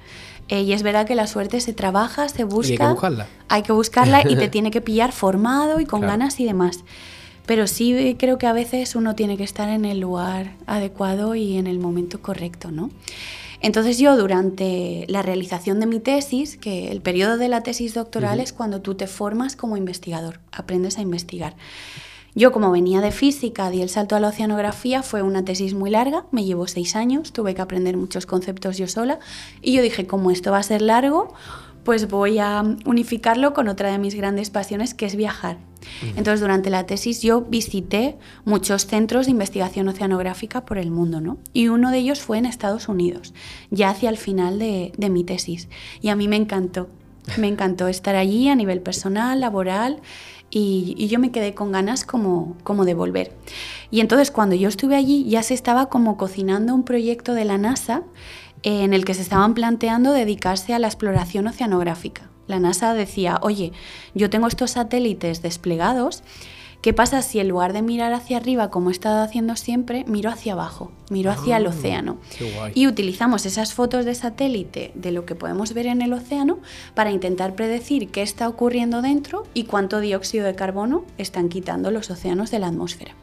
[0.50, 2.72] Eh, y es verdad que la suerte se trabaja, se busca.
[2.72, 3.28] hay que buscarla.
[3.48, 6.84] Hay que buscarla y te tiene que pillar formado y con ganas y demás.
[7.46, 11.58] Pero sí creo que a veces uno tiene que estar en el lugar adecuado y
[11.58, 12.90] en el momento correcto, ¿no?
[13.62, 18.40] Entonces yo durante la realización de mi tesis, que el periodo de la tesis doctoral
[18.40, 21.56] es cuando tú te formas como investigador, aprendes a investigar.
[22.36, 25.90] Yo como venía de física, di el salto a la oceanografía, fue una tesis muy
[25.90, 29.20] larga, me llevó seis años, tuve que aprender muchos conceptos yo sola
[29.62, 31.34] y yo dije, como esto va a ser largo,
[31.84, 35.58] pues voy a unificarlo con otra de mis grandes pasiones, que es viajar.
[36.16, 41.38] Entonces, durante la tesis yo visité muchos centros de investigación oceanográfica por el mundo, ¿no?
[41.54, 43.34] Y uno de ellos fue en Estados Unidos,
[43.72, 45.68] ya hacia el final de, mi tesis.
[46.02, 46.90] Y a mí me encantó,
[47.38, 50.02] me encantó estar allí a nivel personal, laboral,
[50.52, 53.34] y, yo me quedé con ganas como, como de volver.
[53.92, 57.58] Y entonces cuando yo estuve allí ya se estaba como cocinando un proyecto de la
[57.58, 58.04] NASA
[58.64, 62.30] en el que se estaban planteando dedicarse a la exploración oceanográfica.
[62.48, 63.72] La NASA decía, oye,
[64.16, 66.24] yo tengo estos satélites desplegados,
[66.82, 70.30] ¿qué pasa si en lugar de mirar hacia arriba como he estado haciendo siempre, miro
[70.30, 72.18] hacia abajo, miro hacia el ah, océano?
[72.74, 76.60] Y utilizamos esas fotos de satélite de lo que podemos ver en el océano
[76.94, 82.10] para intentar predecir qué está ocurriendo dentro y cuánto dióxido de carbono están quitando los
[82.10, 83.14] océanos de la atmósfera.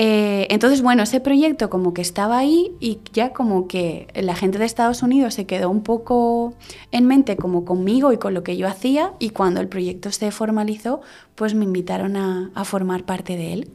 [0.00, 4.56] Eh, entonces, bueno, ese proyecto como que estaba ahí y ya como que la gente
[4.56, 6.54] de Estados Unidos se quedó un poco
[6.92, 10.30] en mente como conmigo y con lo que yo hacía y cuando el proyecto se
[10.30, 11.00] formalizó,
[11.34, 13.70] pues me invitaron a, a formar parte de él.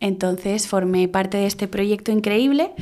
[0.00, 2.72] Entonces formé parte de este proyecto increíble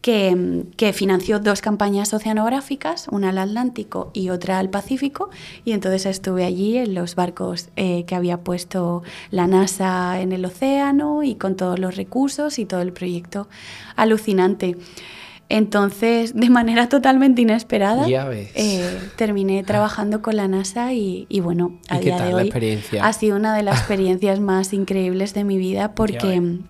[0.00, 5.30] que, financió dos campañas oceanográficas, una al Atlántico y otra al Pacífico,
[5.64, 10.44] y entonces estuve allí en los barcos eh, que había puesto la NASA en el
[10.44, 13.48] océano y con todos los recursos y todo el proyecto
[13.96, 14.76] alucinante.
[15.50, 22.20] Entonces, de manera totalmente inesperada, eh, terminé trabajando con la NASA y, bueno, a día
[22.20, 22.52] de hoy
[23.00, 26.60] ha sido una de las experiencias más increíbles de mi vida porque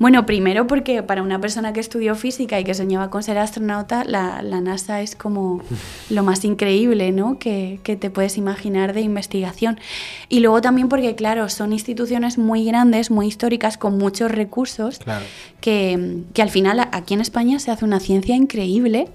[0.00, 4.02] bueno, primero porque para una persona que estudió física y que soñaba con ser astronauta,
[4.02, 5.60] la, NASA es como
[6.08, 7.38] lo más increíble ¿no?
[7.38, 9.78] que, te puedes imaginar de investigación.
[10.30, 15.00] Y luego también porque, claro, son instituciones muy grandes, muy históricas, con muchos recursos,
[15.60, 19.08] que, que al final aquí en España se hace una ciencia increíble.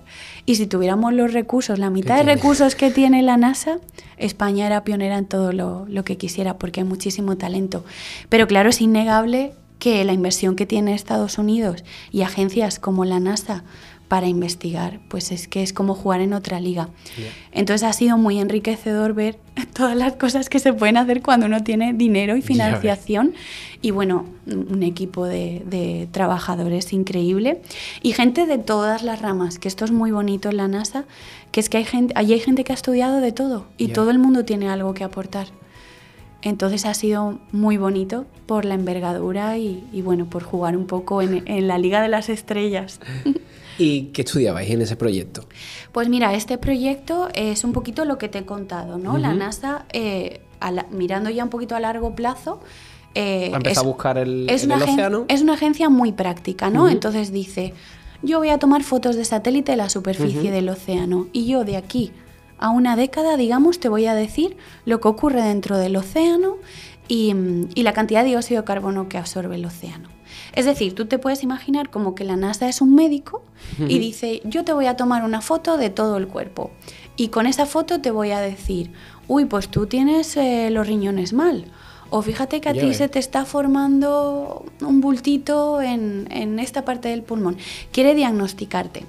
[0.46, 3.80] Y si tuviéramos los recursos, la mitad de recursos que tiene la NASA,
[4.18, 7.84] España era pionera en todo lo, lo, que quisiera, porque hay muchísimo talento.
[8.30, 9.54] Pero claro, es innegable
[9.86, 13.64] que la inversión que tiene Estados Unidos y agencias como la NASA
[14.08, 16.90] para investigar, pues es que es como jugar en otra liga.
[17.52, 19.38] Entonces ha sido muy enriquecedor ver
[19.76, 23.36] todas las cosas que se pueden hacer cuando uno tiene dinero y financiación.
[23.80, 27.62] y bueno, un equipo de, trabajadores increíble.
[28.02, 31.06] Y gente de todas las ramas, que esto es muy bonito en la NASA,
[31.52, 34.10] que es que hay gente, allí hay gente que ha estudiado de todo y todo
[34.10, 35.46] el mundo tiene algo que aportar.
[36.46, 41.68] Entonces ha sido muy bonito por la envergadura y, bueno, por jugar un poco en,
[41.68, 43.00] la Liga de las Estrellas.
[43.80, 45.48] ¿Y qué estudiabais en ese proyecto?
[45.92, 49.18] Pues mira, este proyecto es un poquito lo que te he contado, ¿no?
[49.18, 50.42] La NASA, eh,
[50.92, 52.62] mirando ya un poquito a largo plazo,
[53.16, 55.26] eh, es, a buscar el, es océano.
[55.28, 56.90] Es una agencia muy práctica, ¿no?
[56.90, 57.74] Entonces dice,
[58.22, 61.76] yo voy a tomar fotos de satélite de la superficie del océano y yo de
[61.76, 62.12] aquí
[62.58, 66.58] a una década, digamos, te voy a decir lo que ocurre dentro del océano
[67.08, 67.34] y,
[67.76, 70.10] la cantidad de dióxido de carbono que absorbe el océano.
[70.54, 73.44] Es decir, tú te puedes imaginar como que la NASA es un médico
[73.78, 76.72] y dice, yo te voy a tomar una foto de todo el cuerpo
[77.16, 78.92] y con esa foto te voy a decir,
[79.28, 81.66] uy, pues tú tienes eh, los riñones mal.
[82.10, 87.10] O fíjate que a ti se te está formando un bultito en, en esta parte
[87.10, 87.58] del pulmón.
[87.92, 89.06] Quiere diagnosticarte.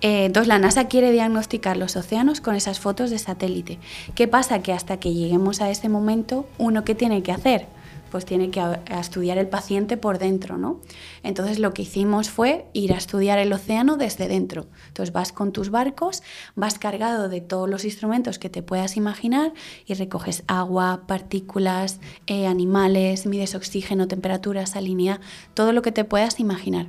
[0.00, 3.78] Eh, entonces la NASA quiere diagnosticar los océanos con esas fotos de satélite.
[4.14, 4.62] ¿Qué pasa?
[4.62, 7.66] Que hasta que lleguemos a ese momento, uno qué tiene que hacer?
[8.10, 8.60] Pues tiene que
[8.90, 10.80] estudiar el paciente por dentro, ¿no?
[11.22, 14.66] Entonces lo que hicimos fue ir a estudiar el océano desde dentro.
[14.88, 16.24] Entonces vas con tus barcos,
[16.56, 19.52] vas cargado de todos los instrumentos que te puedas imaginar
[19.86, 25.20] y recoges agua, partículas, eh, animales, mides oxígeno, temperatura, salinidad,
[25.54, 26.88] todo lo que te puedas imaginar.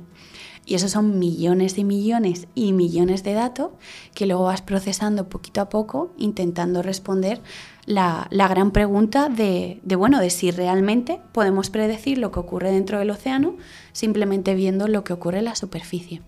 [0.64, 3.70] Y esos son millones y millones y millones de datos
[4.14, 7.40] que luego vas procesando poquito a poco, intentando responder
[7.86, 13.10] la, gran pregunta de, bueno, de si realmente podemos predecir lo que ocurre dentro del
[13.10, 13.56] océano
[13.92, 16.22] simplemente viendo lo que ocurre en la superficie.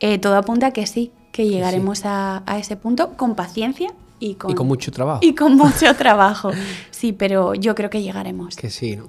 [0.00, 4.50] Eh, todo apunta a que sí, que llegaremos A, ese punto con paciencia y con,
[4.50, 5.20] y con, mucho trabajo.
[5.22, 6.50] Y con mucho trabajo,
[6.90, 8.56] sí, pero yo creo que llegaremos.
[8.56, 9.08] Que sí, ¿no?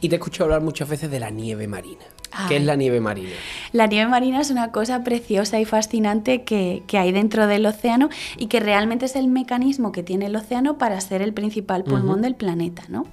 [0.00, 2.04] Y te escucho hablar muchas veces de la nieve marina.
[2.48, 3.30] ¿Qué es la nieve marina?
[3.72, 8.08] La nieve marina es una cosa preciosa y fascinante que, que, hay dentro del océano
[8.36, 12.22] y que realmente es el mecanismo que tiene el océano para ser el principal pulmón
[12.22, 13.06] del planeta, ¿no?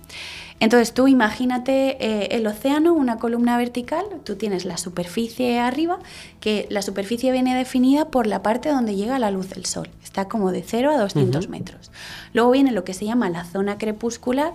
[0.59, 5.99] Entonces tú imagínate eh, el océano, una columna vertical, tú tienes la superficie arriba,
[6.39, 10.27] que la superficie viene definida por la parte donde llega la luz del sol, está
[10.27, 11.91] como de 0 a 200 metros.
[12.33, 14.53] Luego viene lo que se llama la zona crepuscular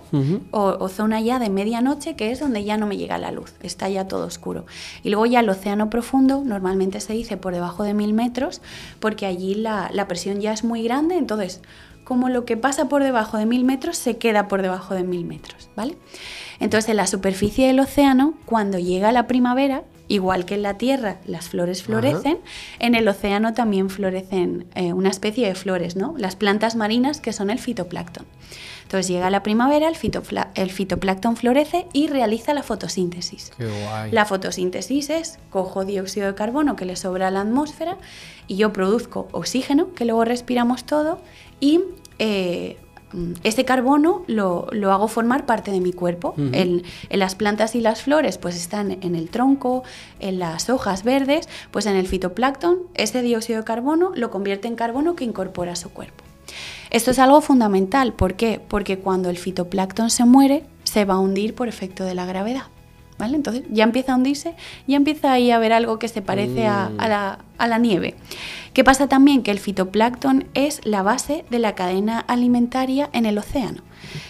[0.51, 3.87] o, zona ya de medianoche, que es donde ya no me llega la luz, está
[3.87, 4.65] ya todo oscuro.
[5.03, 8.61] Y luego ya el océano profundo, normalmente se dice por debajo de mil metros,
[8.99, 11.61] porque allí la, la presión ya es muy grande, entonces
[12.03, 15.25] como lo que pasa por debajo de mil metros se queda por debajo de mil
[15.25, 15.97] metros, ¿vale?
[16.59, 21.17] Entonces, en la superficie del océano, cuando llega la primavera, igual que en la Tierra
[21.25, 22.39] las flores florecen,
[22.79, 26.13] en el océano también florecen eh, una especie de flores, ¿no?
[26.17, 28.25] Las plantas marinas que son el fitoplancton.
[28.83, 29.95] Entonces llega la primavera, el,
[30.55, 33.51] el fitoplancton florece y realiza la fotosíntesis.
[33.57, 34.11] Qué guay.
[34.11, 37.97] La fotosíntesis es cojo dióxido de carbono que le sobra a la atmósfera
[38.47, 41.19] y yo produzco oxígeno que luego respiramos todo
[41.63, 41.79] y
[42.19, 42.75] eh,
[43.43, 46.33] ese carbono lo, hago formar parte de mi cuerpo.
[46.37, 49.83] en, las plantas y las flores pues están en el tronco,
[50.19, 54.75] en las hojas verdes, pues en el fitoplancton ese dióxido de carbono lo convierte en
[54.75, 56.25] carbono que incorpora a su cuerpo.
[56.89, 58.59] Esto es algo fundamental, ¿por qué?
[58.67, 62.72] Porque cuando el fitoplancton se muere, se va a hundir por efecto de la gravedad.
[63.23, 63.37] ¿Vale?
[63.37, 64.53] Entonces ya empieza a hundirse,
[64.85, 66.97] ya empieza ahí a haber algo que se parece a, mm.
[66.97, 68.15] la, a la nieve.
[68.73, 69.43] ¿Qué pasa también?
[69.43, 73.81] Que el fitoplancton es la base de la cadena alimentaria en el océano.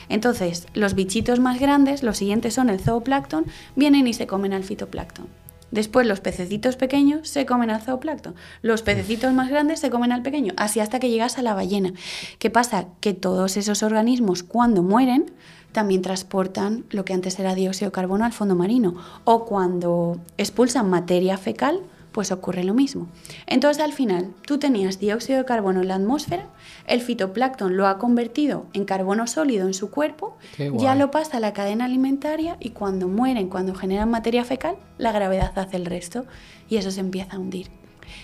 [0.09, 4.63] Entonces, los bichitos más grandes, los siguientes son el zooplancton, vienen y se comen al
[4.63, 5.25] fitoplancton.
[5.71, 8.35] Después los pececitos pequeños se comen al zooplancton.
[8.61, 11.93] Los pececitos más grandes se comen al pequeño, así hasta que llegas a la ballena.
[12.37, 12.89] ¿Qué pasa?
[12.99, 15.31] Que todos esos organismos cuando mueren
[15.73, 18.95] también transportan lo que antes era dióxido de carbono al fondo marino.
[19.25, 21.81] O cuando expulsan materia fecal,
[22.13, 23.07] pues ocurre lo mismo.
[23.47, 26.47] Entonces al final tú tenías dióxido de carbono en la atmósfera,
[26.87, 30.37] el fitoplancton lo ha convertido en carbono sólido en su cuerpo,
[30.77, 35.11] ya lo pasa a la cadena alimentaria y cuando mueren, cuando generan materia fecal, la
[35.11, 36.25] gravedad hace el resto
[36.69, 37.71] y eso se empieza a hundir.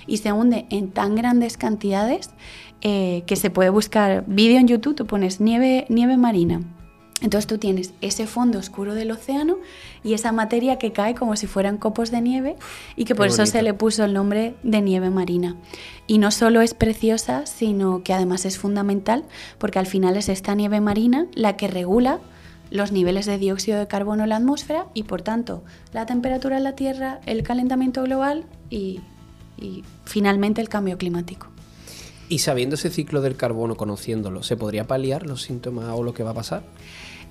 [0.06, 2.30] Y se hunde en tan grandes cantidades
[2.82, 6.62] eh, que se puede buscar vídeo en YouTube, tú pones nieve, nieve marina
[7.22, 9.58] entonces tú tienes ese fondo oscuro del océano
[10.04, 12.56] y esa materia que cae como si fueran copos de nieve
[12.96, 15.56] y que por eso se le puso el nombre de nieve marina.
[16.08, 19.26] Y no solo es preciosa, sino que además es fundamental
[19.58, 22.20] porque al final es esta nieve marina la que regula
[22.72, 26.64] los niveles de dióxido de carbono en la atmósfera y por tanto la temperatura en
[26.64, 29.02] la Tierra, el calentamiento global y,
[29.58, 31.48] y finalmente el cambio climático.
[32.30, 36.22] Y sabiendo ese ciclo del carbono, conociéndolo, ¿se podría paliar los síntomas o lo que
[36.22, 36.62] va a pasar?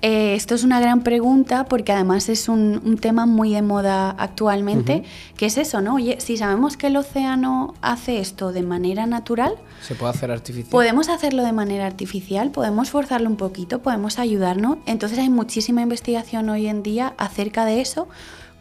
[0.01, 5.03] Eh, esto es una gran pregunta porque además es un, tema muy de moda actualmente,
[5.35, 5.95] que es eso, ¿no?
[5.95, 10.71] Oye, si sabemos que el océano hace esto de manera natural, ¿se puede hacer artificial?
[10.71, 14.77] Podemos hacerlo de manera artificial, podemos forzarlo un poquito, podemos ayudarnos.
[14.85, 18.07] Entonces hay muchísima investigación hoy en día acerca de eso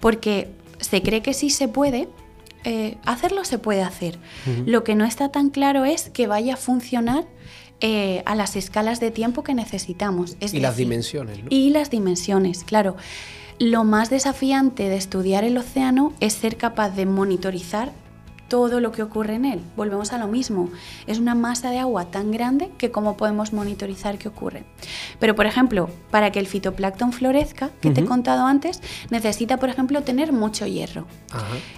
[0.01, 2.09] porque se cree que sí se puede,
[2.65, 4.19] eh, hacerlo se puede hacer.
[4.67, 7.25] Lo que no está tan claro es que vaya a funcionar
[7.81, 10.37] eh, a las escalas de tiempo que necesitamos.
[10.41, 11.41] y las dimensiones.
[11.49, 12.97] Y las dimensiones, claro.
[13.59, 17.93] Lo más desafiante de estudiar el océano es ser capaz de monitorizar
[18.49, 19.61] todo lo que ocurre en él.
[19.77, 20.71] Volvemos a lo mismo.
[21.07, 24.65] Es una masa de agua tan grande que cómo podemos monitorizar qué ocurre.
[25.21, 28.81] Pero, por ejemplo, para que el fitoplancton florezca, que te he contado antes,
[29.11, 31.07] necesita, por ejemplo, tener mucho hierro.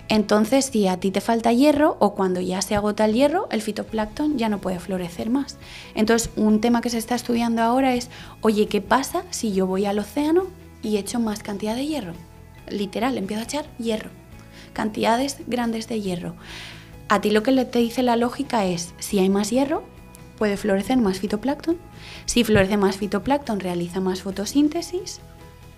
[0.09, 3.63] Entonces, si a ti te falta hierro o cuando ya se agota el hierro, el
[3.63, 5.59] fitoplancton ya no puede florecer más.
[5.95, 9.87] Entonces, un tema que se está estudiando ahora es, oye, ¿qué pasa si yo voy
[9.87, 10.47] al océano
[10.83, 12.13] y echo más cantidad de hierro?
[12.69, 14.20] Literal, empiezo a echar hierro
[14.73, 16.35] cantidades grandes de hierro.
[17.09, 19.83] A ti lo que te dice la lógica es, si hay más hierro,
[20.39, 21.77] puede florecer más fitoplancton.
[22.25, 25.21] Si florece más fitoplancton, realiza más fotosíntesis,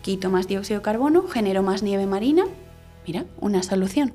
[0.03, 2.45] quito más dióxido de carbono, genero más nieve marina.
[3.07, 4.15] Mira, una solución.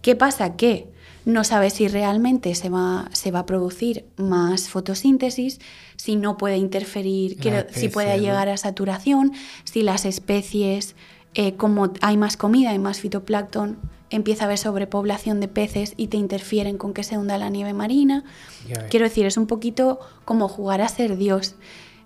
[0.00, 0.56] ¿Qué pasa?
[0.56, 0.88] Que
[1.24, 5.60] no sabes si realmente se va, se va a producir más fotosíntesis,
[5.96, 7.36] si no puede interferir,
[7.70, 9.32] si puede llegar a saturación,
[9.64, 10.96] si las especies
[11.34, 13.78] eh, como hay más comida, hay más fitoplancton,
[14.10, 17.72] empieza a haber sobrepoblación de peces y te interfieren con que se hunda la nieve
[17.72, 18.24] marina.
[18.90, 21.54] Quiero decir, es un poquito como jugar a ser Dios.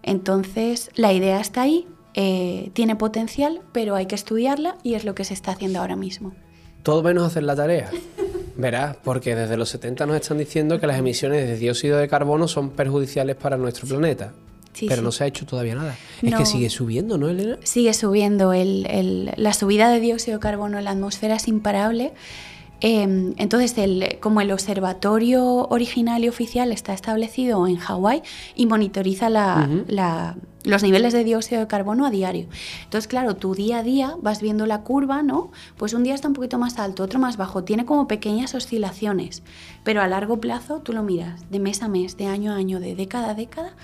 [0.03, 5.17] Entonces, la idea está ahí, eh, tiene potencial, pero hay que estudiarla y es lo
[5.17, 6.33] que se está haciendo ahora mismo.
[6.85, 7.91] Todo menos hacer la tarea.
[8.57, 12.47] Verás, porque desde los 70 nos están diciendo que las emisiones de dióxido de carbono
[12.47, 14.33] son perjudiciales para nuestro planeta
[14.89, 15.97] pero no se ha hecho todavía nada.
[16.23, 17.59] Es que sigue subiendo, ¿no, Elena?
[17.63, 18.53] Sigue subiendo.
[18.55, 22.13] la subida de dióxido de carbono en la atmósfera es imparable.
[22.81, 23.75] Em, entonces,
[24.21, 28.23] como el observatorio original y oficial está establecido en Hawái
[28.55, 29.31] y monitoriza
[30.63, 32.49] los niveles de dióxido de carbono a diario.
[32.85, 35.53] Entonces, claro, tu día a día vas viendo la curva, ¿no?
[35.79, 39.43] Pues un día está un poquito más alto, otro más bajo, tiene como pequeñas oscilaciones,
[39.83, 42.79] pero a largo plazo tú lo miras, de mes a mes, de año a año,
[42.79, 43.75] de década a década,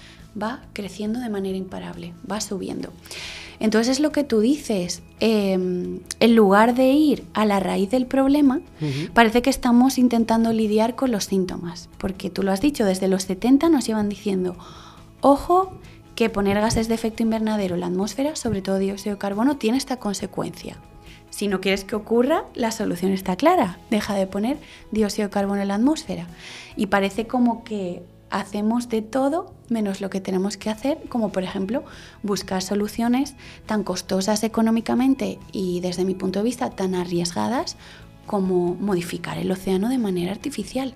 [0.41, 2.91] va creciendo de manera imparable, va subiendo.
[3.61, 8.07] Entonces es lo que tú dices, em, en lugar de ir a la raíz del
[8.07, 8.61] problema,
[9.15, 13.23] parece que estamos intentando lidiar con los síntomas, porque tú lo has dicho, desde los
[13.23, 14.57] 70 nos llevan diciendo,
[15.21, 15.73] ojo
[16.17, 19.79] que poner gases de efecto invernadero en la atmósfera, sobre todo dióxido de carbono, tiene
[19.79, 20.77] esta consecuencia.
[21.31, 23.79] Si no quieres que ocurra, la solución está clara.
[23.91, 24.59] Deja de poner
[24.91, 26.27] dióxido de carbono en la atmósfera.
[26.77, 31.43] Y parece como que hacemos de todo menos lo que tenemos que hacer, como por
[31.43, 31.85] ejemplo
[32.23, 33.35] buscar soluciones
[33.67, 37.77] tan costosas económicamente y desde mi punto de vista tan arriesgadas
[38.27, 40.95] como modificar el océano de manera artificial.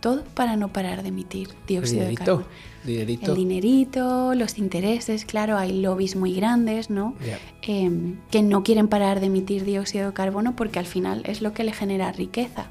[0.00, 2.46] Todo para no parar de emitir dióxido de carbono.
[2.84, 3.32] Dinerito.
[3.32, 7.14] El dinerito, los intereses, claro, hay lobbies muy grandes, ¿no?
[7.62, 11.52] Em, que no quieren parar de emitir dióxido de carbono porque al final es lo
[11.52, 12.66] que le genera riqueza.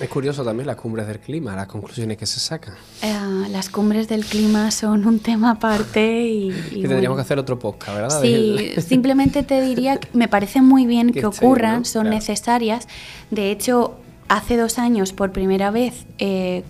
[0.00, 2.74] Es curioso también las cumbres del clima, las conclusiones que se sacan.
[3.02, 3.12] Eh,
[3.50, 6.50] las cumbres del clima son un tema aparte y...
[6.70, 8.22] que tendríamos que hacer otro podcast, ¿verdad?
[8.22, 12.86] Sí, simplemente te diría que me parece muy bien que, ocurran, son necesarias.
[13.32, 13.96] De hecho,
[14.28, 16.62] hace dos años, por primera vez, eh,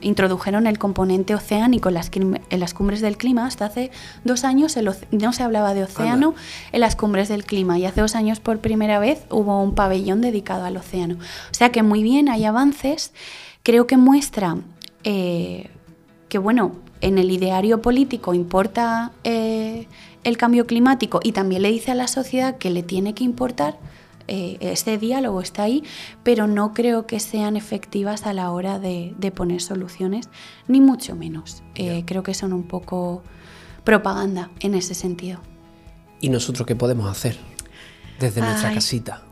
[0.00, 3.46] introdujeron el componente oceánico en las, en las, cumbres del clima.
[3.46, 3.90] Hasta hace
[4.24, 4.76] dos años
[5.10, 6.34] no se hablaba de océano
[6.72, 10.20] en las cumbres del clima y hace dos años por primera vez hubo un pabellón
[10.20, 11.16] dedicado al océano.
[11.50, 13.12] O sea que muy bien, hay avances.
[13.62, 14.56] Creo que muestra
[15.04, 15.70] eh,
[16.28, 19.86] que, bueno, en el ideario político importa eh,
[20.24, 23.76] el cambio climático y también le dice a la sociedad que le tiene que importar
[24.28, 25.82] eh, este diálogo está ahí,
[26.22, 30.28] pero no creo que sean efectivas a la hora de, poner soluciones,
[30.68, 31.62] ni mucho menos.
[31.74, 33.22] Eh, creo que son un poco
[33.84, 35.40] propaganda en ese sentido.
[36.20, 37.36] ¿Y nosotros qué podemos hacer
[38.20, 39.22] desde nuestra casita?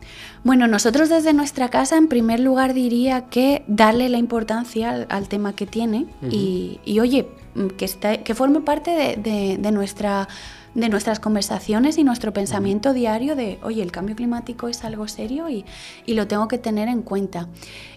[0.42, 5.54] Bueno, nosotros desde nuestra casa, en primer lugar, diría que darle la importancia al, tema
[5.54, 7.28] que tiene y, oye,
[7.76, 10.28] que, que forme parte de nuestra
[10.74, 15.48] de nuestras conversaciones y nuestro pensamiento diario de, oye, el cambio climático es algo serio
[15.48, 15.64] y,
[16.06, 17.48] lo tengo que tener en cuenta.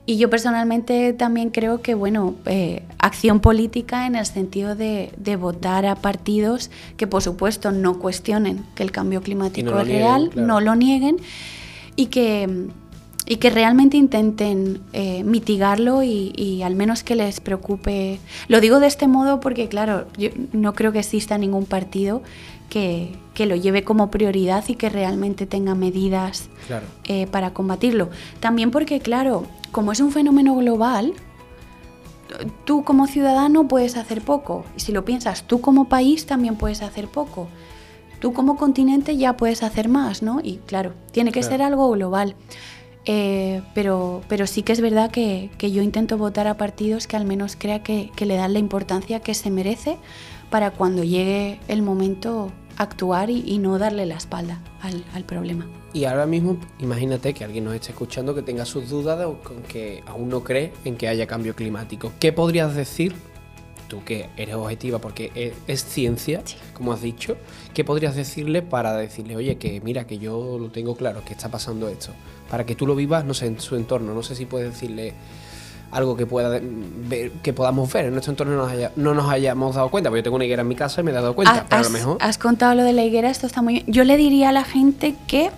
[0.05, 5.85] Y yo personalmente también creo que, bueno, eh, acción política en el sentido de, votar
[5.85, 10.75] a partidos que, por supuesto, no cuestionen que el cambio climático es real, no lo
[10.75, 11.17] nieguen
[11.95, 12.69] y que
[13.25, 18.19] y que realmente intenten eh, mitigarlo y, al menos que les preocupe.
[18.47, 22.21] Lo digo de este modo porque, claro, yo no creo que exista ningún partido
[22.73, 26.49] que, lo lleve como prioridad y que realmente tenga medidas
[27.05, 28.09] eh, para combatirlo.
[28.39, 31.13] También porque, claro, como es un fenómeno global,
[32.65, 34.65] tú como ciudadano puedes hacer poco.
[34.75, 37.47] Y si lo piensas, tú como país también puedes hacer poco.
[38.19, 40.39] Tú como continente ya puedes hacer más, ¿no?
[40.41, 42.35] Y claro, tiene que ser algo global.
[43.05, 47.25] Eh, pero, pero sí que es verdad que, yo intento votar a partidos que al
[47.25, 49.97] menos crea que, que, le dan la importancia que se merece
[50.49, 55.67] para cuando llegue el momento actuar y, no darle la espalda al, problema.
[55.93, 59.61] Y ahora mismo, imagínate que alguien nos esté escuchando que tenga sus dudas o con
[59.63, 62.11] que aún no cree en que haya cambio climático.
[62.19, 63.13] ¿Qué podrías decir,
[63.87, 66.41] tú que eres objetiva porque es, ciencia,
[66.73, 67.37] como has dicho,
[67.73, 71.49] qué podrías decirle para decirle, oye, que mira, que yo lo tengo claro, que está
[71.49, 72.11] pasando esto?
[72.49, 74.13] Para que tú lo vivas, no sé, en su entorno.
[74.13, 75.13] No sé si puedes decirle
[75.93, 79.75] algo que pueda ver, que podamos ver en nuestro entorno no nos, no nos hayamos
[79.75, 80.09] dado cuenta.
[80.09, 81.83] Porque yo tengo una higuera en mi casa y me he dado cuenta, pero a
[81.83, 82.17] lo mejor.
[82.19, 83.85] Has contado lo de la higuera, esto está muy bien.
[83.87, 85.51] Yo le diría a la gente que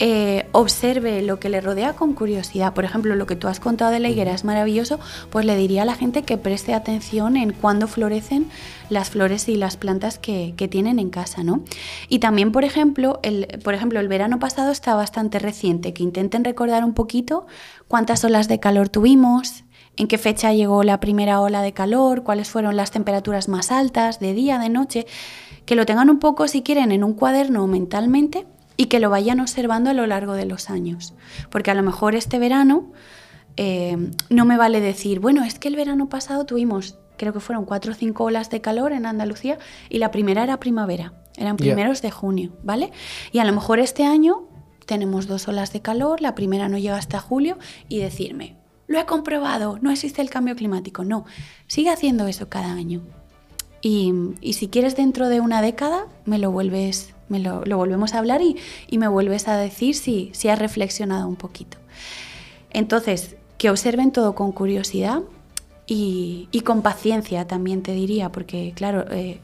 [0.00, 2.74] eh, observe lo que le rodea con curiosidad.
[2.74, 4.98] Por ejemplo, lo que tú has contado de la higuera es maravilloso,
[5.30, 8.48] pues le diría a la gente que preste atención en cuándo florecen
[8.90, 11.62] las flores y las plantas que, tienen en casa, ¿no?
[12.08, 16.44] Y también, por ejemplo, el, por ejemplo, el verano pasado está bastante reciente, que intenten
[16.44, 17.46] recordar un poquito
[17.86, 19.62] cuántas olas de calor tuvimos,
[19.96, 24.18] en qué fecha llegó la primera ola de calor, cuáles fueron las temperaturas más altas,
[24.18, 25.06] de día, de noche,
[25.64, 28.44] que lo tengan un poco, si quieren, en un cuaderno mentalmente
[28.78, 31.12] y que lo vayan observando a lo largo de los años.
[31.50, 32.92] Porque a lo mejor este verano
[33.58, 33.98] eh,
[34.30, 37.92] no me vale decir, bueno, es que el verano pasado tuvimos, creo que fueron cuatro
[37.92, 39.58] o cinco olas de calor en Andalucía
[39.90, 42.92] y la primera era primavera, eran primeros de junio, ¿vale?
[43.32, 44.48] Y a lo mejor este año
[44.86, 49.06] tenemos dos olas de calor, la primera no llega hasta julio y decirme, lo he
[49.06, 51.04] comprobado, no existe el cambio climático.
[51.04, 51.26] No,
[51.66, 53.02] sigue haciendo eso cada año.
[53.82, 58.18] Y, y si quieres dentro de una década, me lo vuelves me lo, volvemos a
[58.18, 58.56] hablar y,
[58.98, 61.78] me vuelves a decir si, si has reflexionado un poquito.
[62.70, 65.22] Entonces, que observen todo con curiosidad
[65.86, 69.40] y, con paciencia también te diría, porque claro, eh,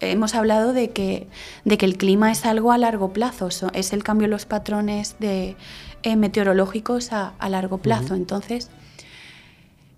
[0.00, 1.26] hemos hablado de que,
[1.64, 5.16] de que el clima es algo a largo plazo, es el cambio de los patrones
[5.18, 5.56] de,
[6.02, 8.14] eh, meteorológicos a, largo plazo.
[8.14, 8.70] Entonces,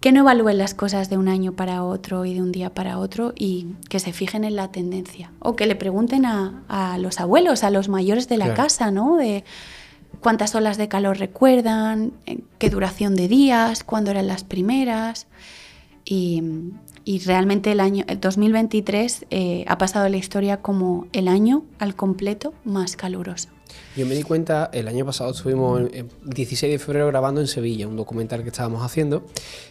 [0.00, 2.98] que no evalúen las cosas de un año para otro y de un día para
[2.98, 5.32] otro y que se fijen en la tendencia.
[5.40, 9.16] O que le pregunten a, los abuelos, a los mayores de la casa, ¿no?
[9.16, 9.44] De
[10.20, 12.12] cuántas olas de calor recuerdan,
[12.58, 15.26] qué duración de días, cuándo eran las primeras.
[16.04, 16.42] Y,
[17.04, 21.96] y realmente el año el 2023 eh, ha pasado la historia como el año al
[21.96, 23.48] completo más caluroso.
[23.96, 27.86] Yo me di cuenta, el año pasado estuvimos el 16 de febrero grabando en Sevilla,
[27.86, 29.24] un documental que estábamos haciendo,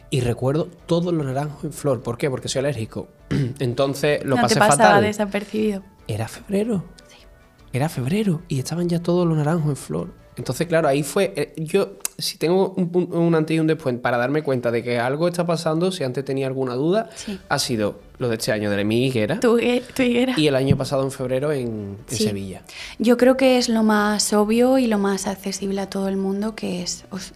[0.09, 2.03] y recuerdo todos los naranjos en flor.
[2.03, 2.29] ¿Por qué?
[2.29, 3.07] Porque soy alérgico.
[3.59, 5.03] Entonces lo no pasé te pasaba fatal.
[5.03, 5.83] desapercibido.
[6.07, 6.83] Era febrero.
[7.07, 7.17] Sí.
[7.73, 10.26] Era febrero y estaban ya todos los naranjos en flor.
[10.37, 11.33] Entonces, claro, ahí fue.
[11.35, 14.99] eh, Yo, si tengo un, un antes y un después para darme cuenta de que
[14.99, 17.39] algo está pasando, si antes tenía alguna duda, Sí.
[17.49, 19.59] ha sido lo de este año de mi higuera Tu,
[19.95, 20.33] tu higuera.
[20.37, 21.97] y el año pasado en febrero en.
[22.07, 22.61] Sevilla.
[22.99, 26.55] Yo creo que es lo más obvio y lo más accesible a todo el mundo,
[26.55, 27.33] que es, os-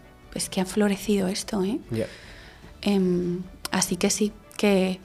[0.49, 1.80] que ha florecido esto, ¿eh?
[1.91, 2.06] Ya.
[2.84, 3.41] Em,
[3.72, 4.99] así que sí, que,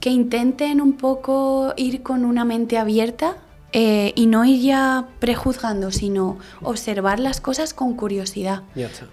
[0.00, 3.38] que intenten un poco ir con una mente abierta
[3.78, 8.62] eh, y no ir ya prejuzgando, sino observar las cosas con curiosidad.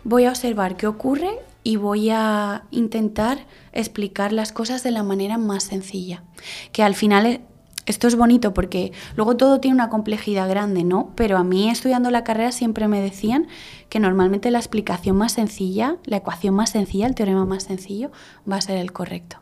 [0.06, 1.32] Voy a observar qué ocurre
[1.66, 3.40] y voy a intentar
[3.74, 6.24] explicar las cosas de la manera más sencilla.
[6.72, 7.42] Que al final eh,
[7.86, 11.12] esto es bonito porque luego todo tiene una complejidad grande, ¿no?
[11.18, 13.48] Pero a mí estudiando la carrera siempre me decían
[13.90, 18.14] que normalmente la explicación más sencilla, la ecuación más sencilla, el teorema más sencillo,
[18.50, 19.40] va a ser el correcto.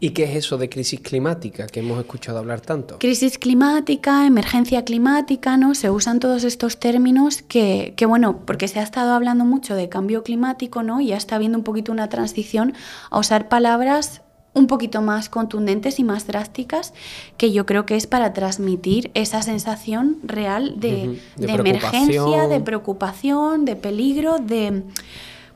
[0.00, 2.98] ¿Y qué es eso de crisis climática que hemos escuchado hablar tanto?
[2.98, 5.74] Crisis climática, emergencia climática, ¿no?
[5.74, 9.88] Se usan todos estos términos que, que, bueno, porque se ha estado hablando mucho de
[9.88, 11.00] cambio climático, ¿no?
[11.00, 12.74] Y ya está habiendo un poquito una transición
[13.10, 14.22] a usar palabras
[14.54, 16.92] un poquito más contundentes y más drásticas,
[17.36, 22.48] que yo creo que es para transmitir esa sensación real de, Ujú, de de emergencia,
[22.48, 24.82] de preocupación, de peligro, de...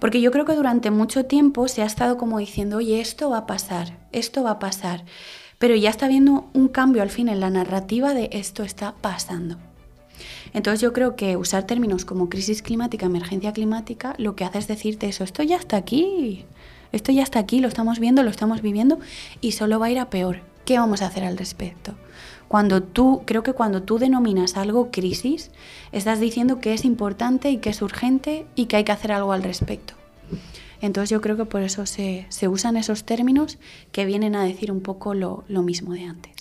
[0.03, 3.39] Porque yo creo que durante mucho tiempo se ha estado como diciendo, oye, esto va
[3.39, 5.05] a pasar, esto va a pasar.
[5.61, 9.59] Pero ya está habiendo un cambio al fin en la narrativa de esto está pasando.
[10.55, 14.67] Entonces yo creo que usar términos como crisis climática, emergencia climática, lo que hace es
[14.67, 16.47] decirte eso, esto ya está aquí,
[16.91, 18.99] esto ya está aquí, lo estamos viendo, lo estamos viviendo
[19.41, 20.41] y solo va a ir a peor.
[20.65, 21.95] ¿Qué vamos a hacer al respecto?
[22.53, 25.51] Cuando tú, creo que cuando tú denominas algo crisis,
[25.91, 29.33] estás diciendo que es importante y que es urgente y que hay que hacer algo
[29.33, 29.95] al respecto.
[30.83, 33.57] Entonces yo creo que por eso se, se usan esos términos
[33.91, 36.33] que vienen a decir un poco lo, lo mismo de antes.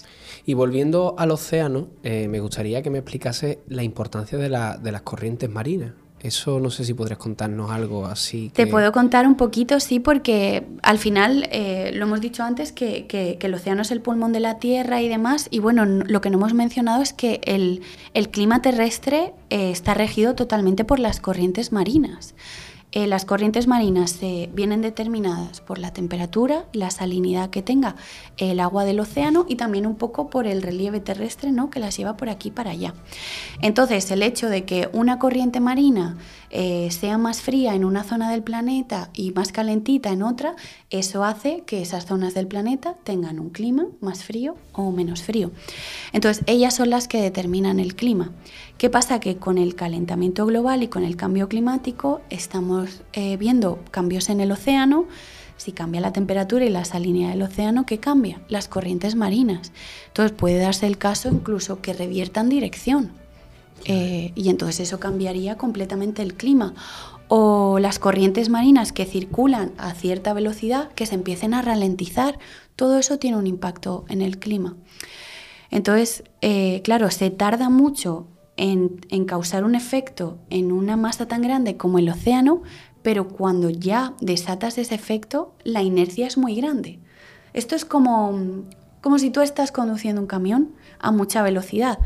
[0.45, 4.91] Y volviendo al océano, eh, me gustaría que me explicase la importancia de, la- de
[4.91, 5.93] las corrientes marinas.
[6.23, 8.51] Eso no sé si podrías contarnos algo así.
[8.53, 13.07] Te puedo contar un poquito, sí, porque al final eh, lo hemos dicho antes que,
[13.07, 15.47] que- que el océano es el pulmón de la Tierra y demás.
[15.49, 17.81] Y bueno, lo que no hemos mencionado es que el,
[18.13, 22.35] el clima terrestre eh, está regido totalmente por las corrientes marinas.
[22.93, 24.19] Eh, las corrientes marinas
[24.53, 27.95] vienen determinadas por la temperatura, la salinidad que tenga
[28.37, 31.69] el agua del océano y también un poco por el relieve terrestre ¿no?
[31.69, 32.93] que las lleva por aquí para allá.
[33.61, 36.17] Entonces, el hecho de que una corriente marina
[36.49, 40.55] eh, sea más fría en una zona del planeta y más calentita en otra,
[40.89, 45.51] eso hace que esas zonas del planeta tengan un clima más frío o menos frío.
[46.11, 48.31] Entonces, ellas son las que determinan el clima.
[48.81, 49.19] ¿Qué pasa?
[49.19, 54.41] Que con el calentamiento global y con el cambio climático estamos eh, viendo cambios en
[54.41, 55.05] el océano.
[55.55, 58.41] Si cambia la temperatura y la salinidad del océano, ¿qué cambia?
[58.47, 59.71] Las corrientes marinas.
[60.07, 63.11] Entonces puede darse el caso incluso que reviertan dirección.
[63.85, 66.73] Eh, y entonces eso cambiaría completamente el clima.
[67.27, 72.39] O las corrientes marinas que circulan a cierta velocidad, que se empiecen a ralentizar.
[72.75, 74.75] Todo eso tiene un impacto en el clima.
[75.69, 78.25] Entonces, eh, claro, se tarda mucho
[78.61, 82.61] en, causar un efecto en una masa tan grande como el océano,
[83.01, 86.99] pero cuando ya desatas ese efecto, la inercia es muy grande.
[87.53, 88.63] Esto es como,
[89.01, 91.97] como si tú estás conduciendo un camión a mucha velocidad.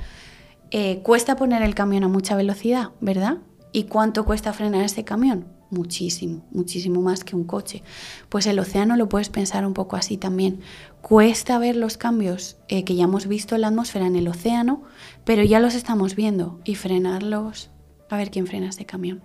[0.72, 3.40] Eh, cuesta poner el camión a mucha velocidad, ¿verdad?
[3.74, 5.48] ¿Y cuánto cuesta frenar ese camión?
[5.72, 7.84] Muchísimo, muchísimo más que un coche.
[8.30, 10.60] Pues el océano lo puedes pensar un poco así también.
[11.02, 14.84] Cuesta ver los cambios eh, que ya hemos visto en la atmósfera en el océano,
[15.24, 17.72] pero ya los estamos viendo y frenarlos,
[18.10, 19.24] a ver quién frena ese camión.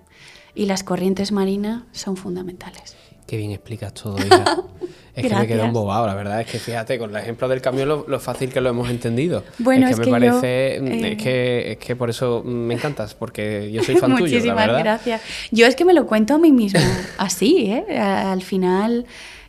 [0.54, 2.96] Y las corrientes marinas son fundamentales.
[3.30, 4.44] Qué bien explicas todo, hija.
[5.14, 6.40] Es que me quedo embobado, la verdad.
[6.40, 9.44] Es que fíjate, con el ejemplo del camión, lo, lo fácil que lo hemos entendido.
[9.58, 10.78] Bueno, es es que que me parece.
[10.80, 14.24] mm, eh, es, que, es que por eso me encantas, porque yo soy fan tuyo,
[14.24, 14.78] la Muchísimas verdad.
[14.80, 15.20] gracias.
[15.52, 16.80] Yo es que me lo cuento a mí misma
[17.18, 17.98] así, ¿eh?
[17.98, 19.04] Al final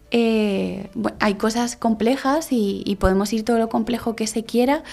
[0.09, 4.83] eh, hay cosas complejas y, y podemos ir todo lo complejo que se quiera,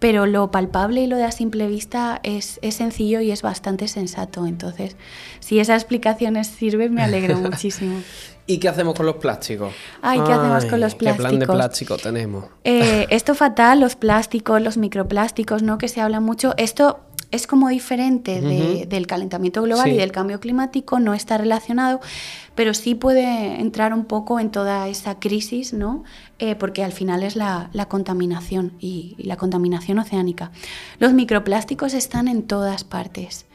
[0.00, 3.88] pero lo palpable y lo de a simple vista es, es sencillo y es bastante
[3.88, 4.44] sensato.
[4.46, 4.96] Entonces,
[5.40, 8.00] si esa explicación os sirve, me alegro muchísimo.
[8.46, 9.74] ¿Y qué hacemos con los plásticos?
[10.02, 11.56] Ay, ¿qué hacemos con los ¿Qué plan de plásticos?
[11.56, 12.44] plástico tenemos?
[12.64, 15.78] Eh, esto fatal, los plásticos, los microplásticos, ¿no?
[15.78, 16.54] Que se habla mucho.
[16.56, 18.40] Esto es como diferente
[18.86, 22.00] del calentamiento global y del cambio climático, no está relacionado,
[22.54, 26.04] pero sí puede entrar un poco en toda esa crisis, ¿no?
[26.38, 30.52] Eh, porque al final es la, contaminación y, la contaminación oceánica.
[30.98, 33.45] Los microplásticos están en todas partes.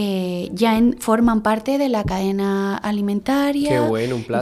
[0.00, 3.90] Eh, ya forman parte de la cadena alimentaria,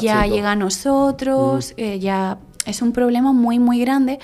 [0.02, 1.80] ya llega a nosotros, mm.
[1.80, 4.18] eh, ya es un problema muy, muy grande,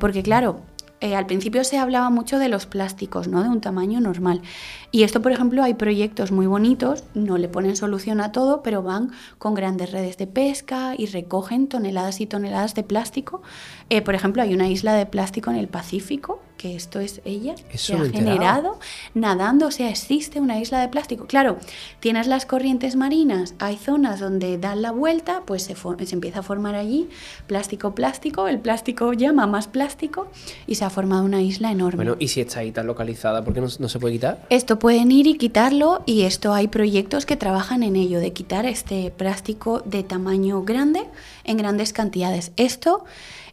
[0.00, 0.62] porque claro,
[1.00, 3.44] eh, al principio se hablaba mucho de los plásticos, ¿no?
[3.44, 4.42] De un tamaño normal.
[4.90, 8.82] Y esto, por ejemplo, hay proyectos muy bonitos, no le ponen solución a todo, pero
[8.82, 13.42] van con grandes redes de pesca y recogen toneladas y toneladas de plástico.
[13.90, 17.54] Eh, por ejemplo, hay una isla de plástico en el Pacífico que esto es ella,
[17.74, 18.78] se ha generado
[19.14, 21.26] nadando, o sea, existe una isla de plástico.
[21.26, 21.56] Claro,
[22.00, 26.42] tienes las corrientes marinas, hay zonas donde dan la vuelta, pues se, se empieza a
[26.42, 27.08] formar allí
[27.46, 30.26] plástico, plástico, el plástico llama más plástico
[30.66, 31.96] y se ha formado una isla enorme.
[32.04, 34.44] Bueno, ¿y si está ahí tan localizada, por qué no, no se puede quitar?
[34.50, 38.66] Esto pueden ir y quitarlo y esto hay proyectos que trabajan en ello, de quitar
[38.66, 41.06] este plástico de tamaño grande
[41.44, 42.52] en grandes cantidades.
[42.56, 43.04] Esto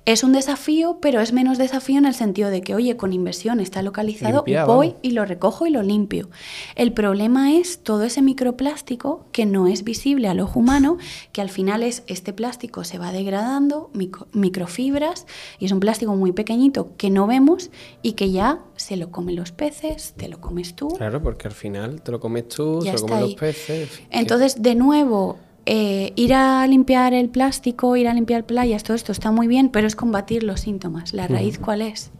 [0.05, 3.59] es un desafío, pero es menos desafío en el sentido de que, oye, con inversión
[3.59, 6.29] está localizado, voy y lo recojo y lo limpio.
[6.75, 10.97] El problema es todo ese microplástico que no es visible al ojo humano,
[11.31, 13.89] que al final es este plástico se va degradando,
[14.33, 15.25] microfibras,
[15.59, 17.71] y es un plástico muy pequeñito que no vemos
[18.03, 20.89] y que ya se lo comen los peces, te lo comes tú.
[20.89, 24.01] Claro, porque al final te lo comes tú, se lo comen los peces.
[24.11, 29.11] Entonces, de nuevo, eh, ir a limpiar el plástico, ir a limpiar playas, todo esto
[29.11, 31.13] está muy bien, pero es combatir los síntomas.
[31.13, 32.11] ¿La raíz cuál es?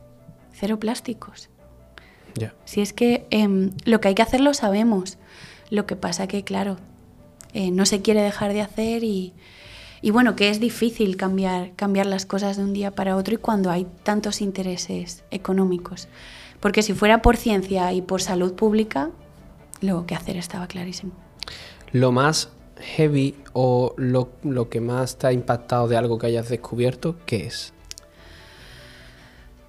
[0.51, 1.49] Cero plásticos.
[2.65, 5.17] Si es que em, lo que hay que hacer lo sabemos.
[5.69, 6.77] Lo que pasa que, claro,
[7.53, 9.33] eh, no se quiere dejar de hacer y,
[10.01, 13.37] y, bueno, que es difícil cambiar, cambiar las cosas de un día para otro y
[13.37, 16.07] cuando hay tantos intereses económicos.
[16.59, 19.11] Porque si fuera por ciencia y por salud pública,
[19.81, 21.13] lo que hacer estaba clarísimo.
[21.91, 22.49] Lo más
[22.86, 24.29] heavy o lo,
[24.69, 27.73] que más te ha impactado de algo que hayas descubierto, ¿qué es?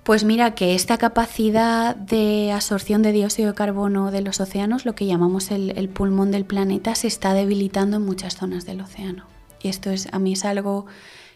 [0.04, 4.94] Pues mira que esta capacidad de absorción de dióxido de carbono de los océanos, lo
[4.94, 9.24] que llamamos el, pulmón del planeta, se está debilitando en muchas zonas del océano.
[9.60, 10.86] Y esto es, a mí es algo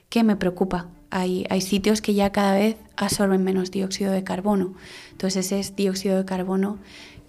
[0.09, 0.87] que me preocupa.
[1.11, 4.75] Hay, hay sitios que ya cada vez absorben menos dióxido de carbono.
[5.11, 6.79] Entonces ese es dióxido de carbono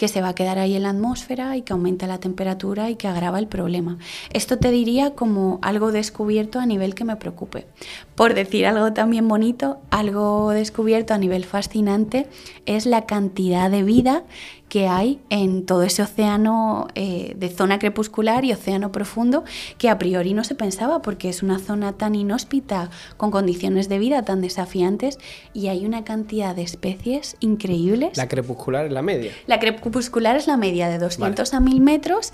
[0.01, 2.95] que se va a quedar ahí en la atmósfera y que aumenta la temperatura y
[2.95, 3.99] que agrava el problema.
[4.33, 7.67] Esto te diría como algo descubierto a nivel que me preocupe.
[8.15, 12.25] Por decir algo también bonito, algo descubierto a nivel fascinante
[12.65, 14.23] es la cantidad de vida
[14.71, 19.43] que hay en todo ese océano eh, de zona crepuscular y océano profundo
[19.77, 23.99] que a priori no se pensaba porque es una zona tan inhóspita, con condiciones de
[23.99, 25.19] vida tan desafiantes
[25.53, 28.15] y hay una cantidad de especies increíbles.
[28.15, 29.33] La crepuscular es la media.
[29.45, 32.31] La crepuscular es la media de 200 a 1000 metros.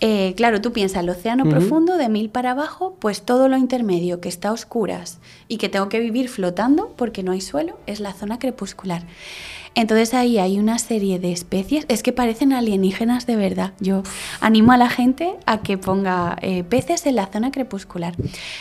[0.00, 4.20] Eh, claro, tú piensas el océano profundo de 1000 para abajo, pues todo lo intermedio
[4.20, 8.00] que está a oscuras y que tengo que vivir flotando porque no hay suelo es
[8.00, 9.04] la zona crepuscular.
[9.76, 13.74] Entonces ahí hay una serie de especies, es que parecen alienígenas de verdad.
[13.78, 14.02] Yo
[14.40, 18.16] animo a la gente a que ponga eh, peces en la zona crepuscular.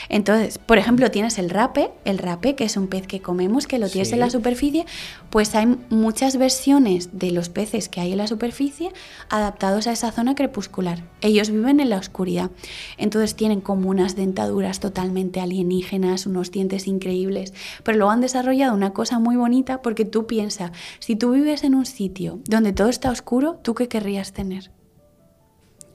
[0.09, 3.79] Entonces, por ejemplo, tienes el rape, el rape, que es un pez que comemos, que
[3.79, 4.85] lo tienes en la superficie,
[5.29, 8.91] pues hay muchas versiones de los peces que hay en la superficie
[9.29, 11.03] adaptados a esa zona crepuscular.
[11.21, 12.51] Ellos viven en la oscuridad.
[12.97, 17.53] Entonces tienen como unas dentaduras totalmente alienígenas, unos dientes increíbles,
[17.83, 20.71] pero luego han desarrollado una cosa muy bonita porque tú piensas,
[21.05, 24.71] si tú vives en un sitio donde todo está oscuro, ¿tú qué querrías tener?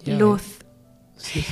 [0.07, 0.61] luz.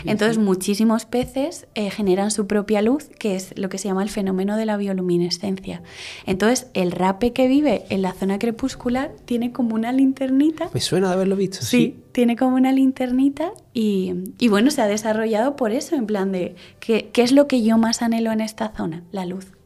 [0.05, 4.11] Entonces muchísimos peces eh, generan su propia luz, que es lo que se llama el
[4.11, 5.83] fenómeno de la bioluminescencia.
[6.25, 10.71] Entonces el rape que vive en la zona crepuscular tiene como una linternita.
[10.73, 11.61] Me suena de haberlo visto.
[11.61, 14.15] Sí, tiene como una linternita y,
[14.49, 17.77] bueno, se ha desarrollado por eso, en plan de ¿qué, ¿qué es lo que yo
[17.77, 19.03] más anhelo en esta zona?
[19.11, 19.58] La luz.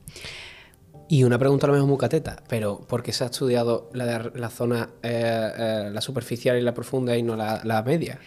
[1.13, 4.31] Y una pregunta a lo mejor muy cateta, pero ¿por qué se ha estudiado la,
[4.35, 8.19] la zona, eh, eh, la superficial y la profunda y no la, media?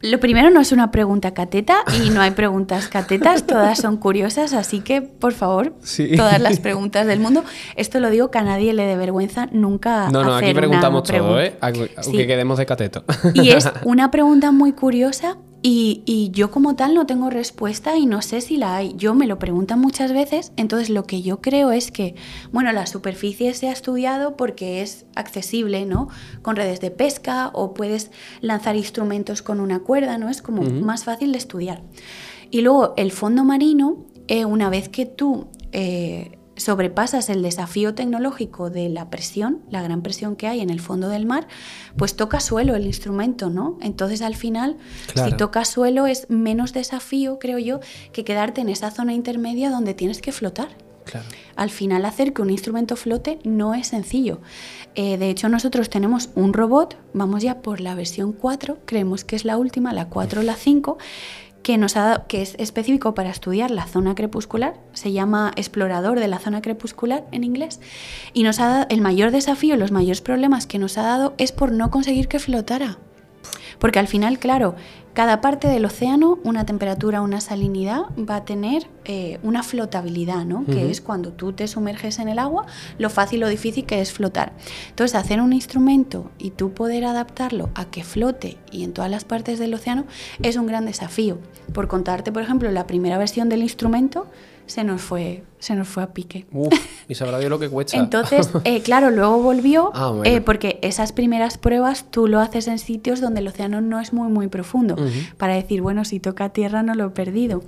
[0.00, 4.52] Lo primero no es una pregunta cateta y no hay preguntas catetas, todas son curiosas,
[4.52, 5.74] así que por favor,
[6.16, 7.44] todas las preguntas del mundo.
[7.76, 10.10] Esto lo digo que a nadie le dé vergüenza nunca.
[10.10, 11.56] No, no, aquí preguntamos todo, ¿eh?
[11.60, 13.04] Aunque quedemos de cateto.
[13.32, 18.20] Y es una pregunta muy curiosa y, yo como tal no tengo respuesta y no
[18.20, 18.92] sé si la hay.
[18.98, 22.16] Yo me lo preguntan muchas veces, entonces lo que yo creo es que,
[22.52, 26.08] bueno, la superficie se ha estudiado porque es accesible, ¿no?
[26.42, 28.10] Con redes de pesca o puedes
[28.42, 30.28] lanzar instrumentos con una cuerda, ¿no?
[30.28, 31.82] Es como más fácil de estudiar.
[32.50, 35.46] Y luego el fondo marino, eh, una vez que tú...
[35.72, 40.80] Eh, sobrepasas el desafío tecnológico de la presión, la gran presión que hay en el
[40.80, 41.46] fondo del mar,
[41.96, 43.78] pues toca suelo el instrumento, ¿no?
[43.80, 44.76] Entonces al final,
[45.14, 47.80] si toca suelo es menos desafío, creo yo,
[48.12, 50.68] que quedarte en esa zona intermedia donde tienes que flotar.
[51.56, 54.40] Al final hacer que un instrumento flote no es sencillo.
[54.94, 59.36] Eh, de hecho, nosotros tenemos un robot, vamos ya por la versión 4, creemos que
[59.36, 60.98] es la última, la 4 o la 5,
[61.64, 66.28] que, nos ha, que es específico para estudiar la zona crepuscular, se llama explorador de
[66.28, 67.80] la zona crepuscular en inglés,
[68.34, 71.50] y nos ha dado, el mayor desafío, los mayores problemas que nos ha dado es
[71.50, 72.98] por no conseguir que flotara.
[73.78, 74.74] Porque al final, claro,
[75.14, 80.64] cada parte del océano, una temperatura, una salinidad, va a tener eh, una flotabilidad, ¿no?
[80.66, 82.66] Que es cuando tú te sumerges en el agua,
[82.98, 84.52] lo fácil o difícil que es flotar.
[84.88, 89.24] Entonces, hacer un instrumento y tú poder adaptarlo a que flote y en todas las
[89.24, 90.04] partes del océano
[90.42, 91.38] es un gran desafío.
[91.72, 94.26] Por contarte, por ejemplo, la primera versión del instrumento
[94.66, 96.46] se nos fue, se nos fue a pique.
[97.08, 97.96] y sabrá Dios lo que cuesta.
[97.96, 102.78] Entonces, eh, claro, luego volvió, ah, eh, porque esas primeras pruebas tú lo haces en
[102.78, 104.96] sitios donde el océano no es muy, muy profundo,
[105.36, 107.62] para decir, bueno, si toca tierra no lo he perdido.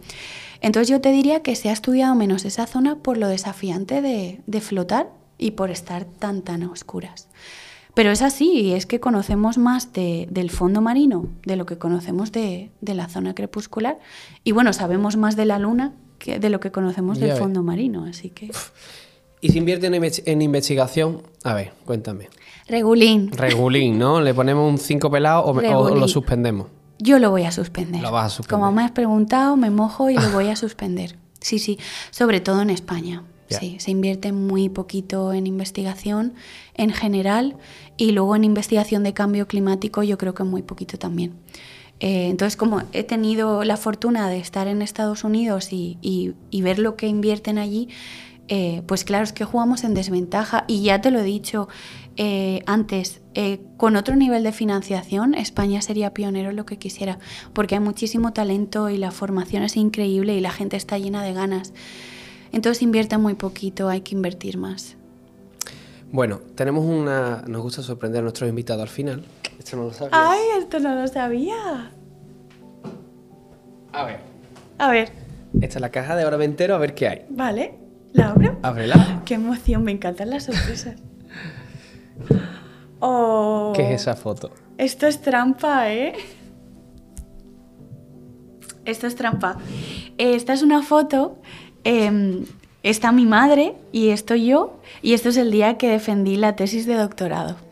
[0.61, 4.61] Entonces yo te diría que se ha estudiado menos esa zona por lo desafiante de,
[4.61, 7.28] flotar y por estar tan, tan a oscuras.
[7.94, 12.70] Pero es así, es que conocemos más del fondo marino de lo que conocemos de,
[12.80, 13.99] de, la zona crepuscular.
[14.44, 15.94] Y bueno, sabemos más de la luna
[16.24, 18.50] de lo que conocemos del fondo marino, así que...
[19.40, 21.22] ¿Y si invierte en, investigación?
[21.44, 22.28] A ver, cuéntame.
[22.68, 23.30] Regulín.
[23.32, 24.20] Regulín, ¿no?
[24.20, 26.68] ¿Le ponemos un 5 pelado o, lo suspendemos?
[26.98, 28.00] Yo lo voy a suspender.
[28.00, 28.60] Lo vas a suspender.
[28.60, 31.16] Como me has preguntado, me mojo y lo voy a suspender.
[31.40, 31.78] Sí, sí,
[32.10, 33.22] sobre todo en España.
[33.48, 36.34] Sí, se invierte muy poquito en investigación
[36.74, 37.56] en general
[37.96, 41.34] y luego en investigación de cambio climático yo creo que muy poquito también.
[42.01, 46.97] Eh, entonces, como he tenido la fortuna de estar en Estados Unidos y, ver lo
[46.97, 47.88] que invierten allí,
[48.49, 51.68] eh, pues claro, es que jugamos en desventaja y ya te lo he dicho
[52.16, 53.20] eh, antes,
[53.76, 57.18] con otro nivel de financiación España sería pionero en lo que quisiera,
[57.53, 61.34] porque hay muchísimo talento y la formación es increíble y la gente está llena de
[61.34, 61.74] ganas.
[62.53, 64.97] Entonces invierte muy poquito, hay que invertir más.
[66.12, 67.42] Bueno, tenemos una...
[67.47, 69.24] Nos gusta sorprender a nuestros invitados al final.
[69.66, 70.10] Esto no lo sabía.
[70.12, 71.90] Ay, esto no lo sabía.
[73.92, 74.20] A ver.
[74.78, 75.10] A ver.
[75.60, 77.26] Esta es la caja de ahora entero, a ver qué hay.
[77.30, 77.74] Vale.
[78.12, 78.60] ¿La abro?
[78.62, 79.22] Ábrela.
[79.24, 80.94] Qué emoción, me encantan las sorpresas.
[82.98, 83.74] Oh.
[83.76, 84.50] ¿Qué es esa foto?
[84.78, 86.14] Esto es trampa, ¿eh?
[88.86, 89.58] Esto es trampa.
[90.16, 91.36] Esta es una foto
[91.84, 92.42] eh,
[92.82, 96.86] está mi madre y estoy yo, y esto es el día que defendí la tesis
[96.86, 97.65] de doctorado.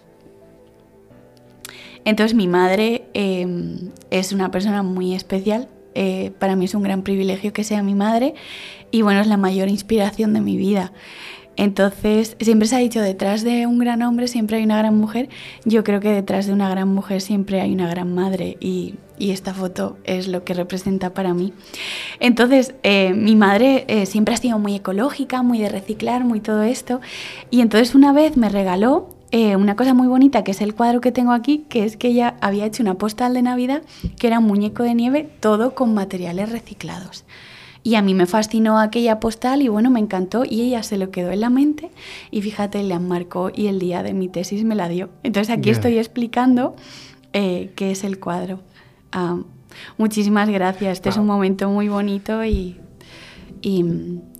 [2.04, 7.02] Entonces mi madre em, es una persona muy especial, eh, para mí es un gran
[7.02, 8.34] privilegio que sea mi madre
[8.90, 10.92] y bueno, es la mayor inspiración de mi vida.
[11.56, 15.28] Entonces, siempre se ha dicho, detrás de un gran hombre siempre hay una gran mujer.
[15.64, 19.54] Yo creo que detrás de una gran mujer siempre hay una gran madre y, esta
[19.54, 21.52] foto es lo que representa para mí.
[22.18, 26.62] Entonces, eh, mi madre eh, siempre ha sido muy ecológica, muy de reciclar, muy todo
[26.64, 27.00] esto.
[27.50, 31.00] Y entonces una vez me regaló eh, una cosa muy bonita, que es el cuadro
[31.00, 33.82] que tengo aquí, que es que ella había hecho una postal de Navidad
[34.16, 37.24] que era un muñeco de nieve, todo con materiales reciclados.
[37.82, 41.10] Y a mí me fascinó aquella postal y bueno, me encantó y ella se lo
[41.10, 41.90] quedó en la mente
[42.30, 45.10] y fíjate, le marcó y el día de mi tesis me la dio.
[45.24, 46.76] Entonces aquí estoy explicando
[47.32, 48.60] eh, qué es el cuadro.
[49.10, 49.40] Ah,
[49.98, 52.76] muchísimas gracias, este es un momento muy bonito y,
[53.62, 53.84] y,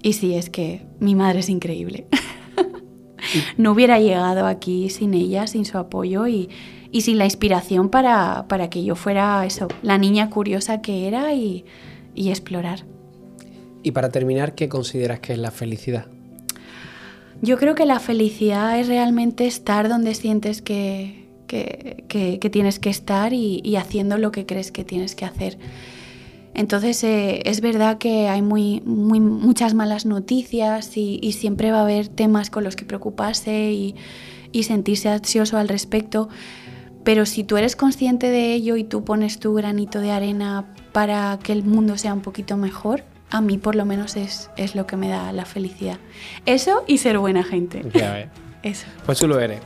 [0.03, 2.07] y sí, es que mi madre es increíble.
[3.57, 6.49] no hubiera llegado aquí sin ella, sin su apoyo y,
[6.91, 11.35] y sin la inspiración para, para, que yo fuera eso, la niña curiosa que era
[11.35, 11.64] y,
[12.14, 12.85] y explorar.
[13.82, 16.07] Y para terminar, ¿qué consideras que es la felicidad?
[17.43, 23.32] Yo creo que la felicidad es realmente estar donde sientes que, que, tienes que estar
[23.32, 25.59] y, haciendo lo que crees que tienes que hacer.
[26.55, 31.82] Entonces eh, es verdad que hay muy, muy, muchas malas noticias y, siempre va a
[31.82, 33.96] haber temas con los que preocuparse y,
[34.52, 36.28] y sentirse ansioso al respecto.
[37.02, 41.38] Pero si tú eres consciente de ello y tú pones tu granito de arena para
[41.42, 44.86] que el mundo sea un poquito mejor, a mí por lo menos es, es lo
[44.86, 45.98] que me da la felicidad.
[46.46, 47.84] Eso y ser buena gente.
[47.92, 48.30] Ya
[48.62, 48.86] Eso.
[49.05, 49.61] Pues tú lo eres.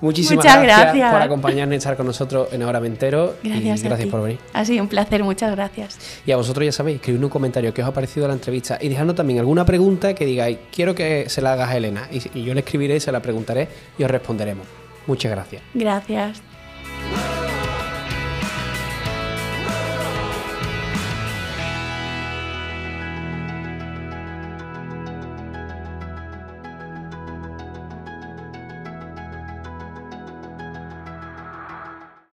[0.00, 3.34] Muchísimas gracias, por acompañarnos y estar con nosotros en Ahora Mentero.
[3.42, 3.80] Gracias.
[3.80, 4.38] Y gracias por venir.
[4.52, 5.98] Ha sido un placer, muchas gracias.
[6.26, 8.88] Y a vosotros ya sabéis, escribid un comentario que os ha parecido la entrevista y
[8.88, 12.08] dejadnos también alguna pregunta que digáis, quiero que se la hagas a Elena.
[12.10, 14.66] Y, y yo le escribiré, se la preguntaré y os responderemos.
[15.06, 15.62] Muchas gracias.
[15.74, 16.42] Gracias.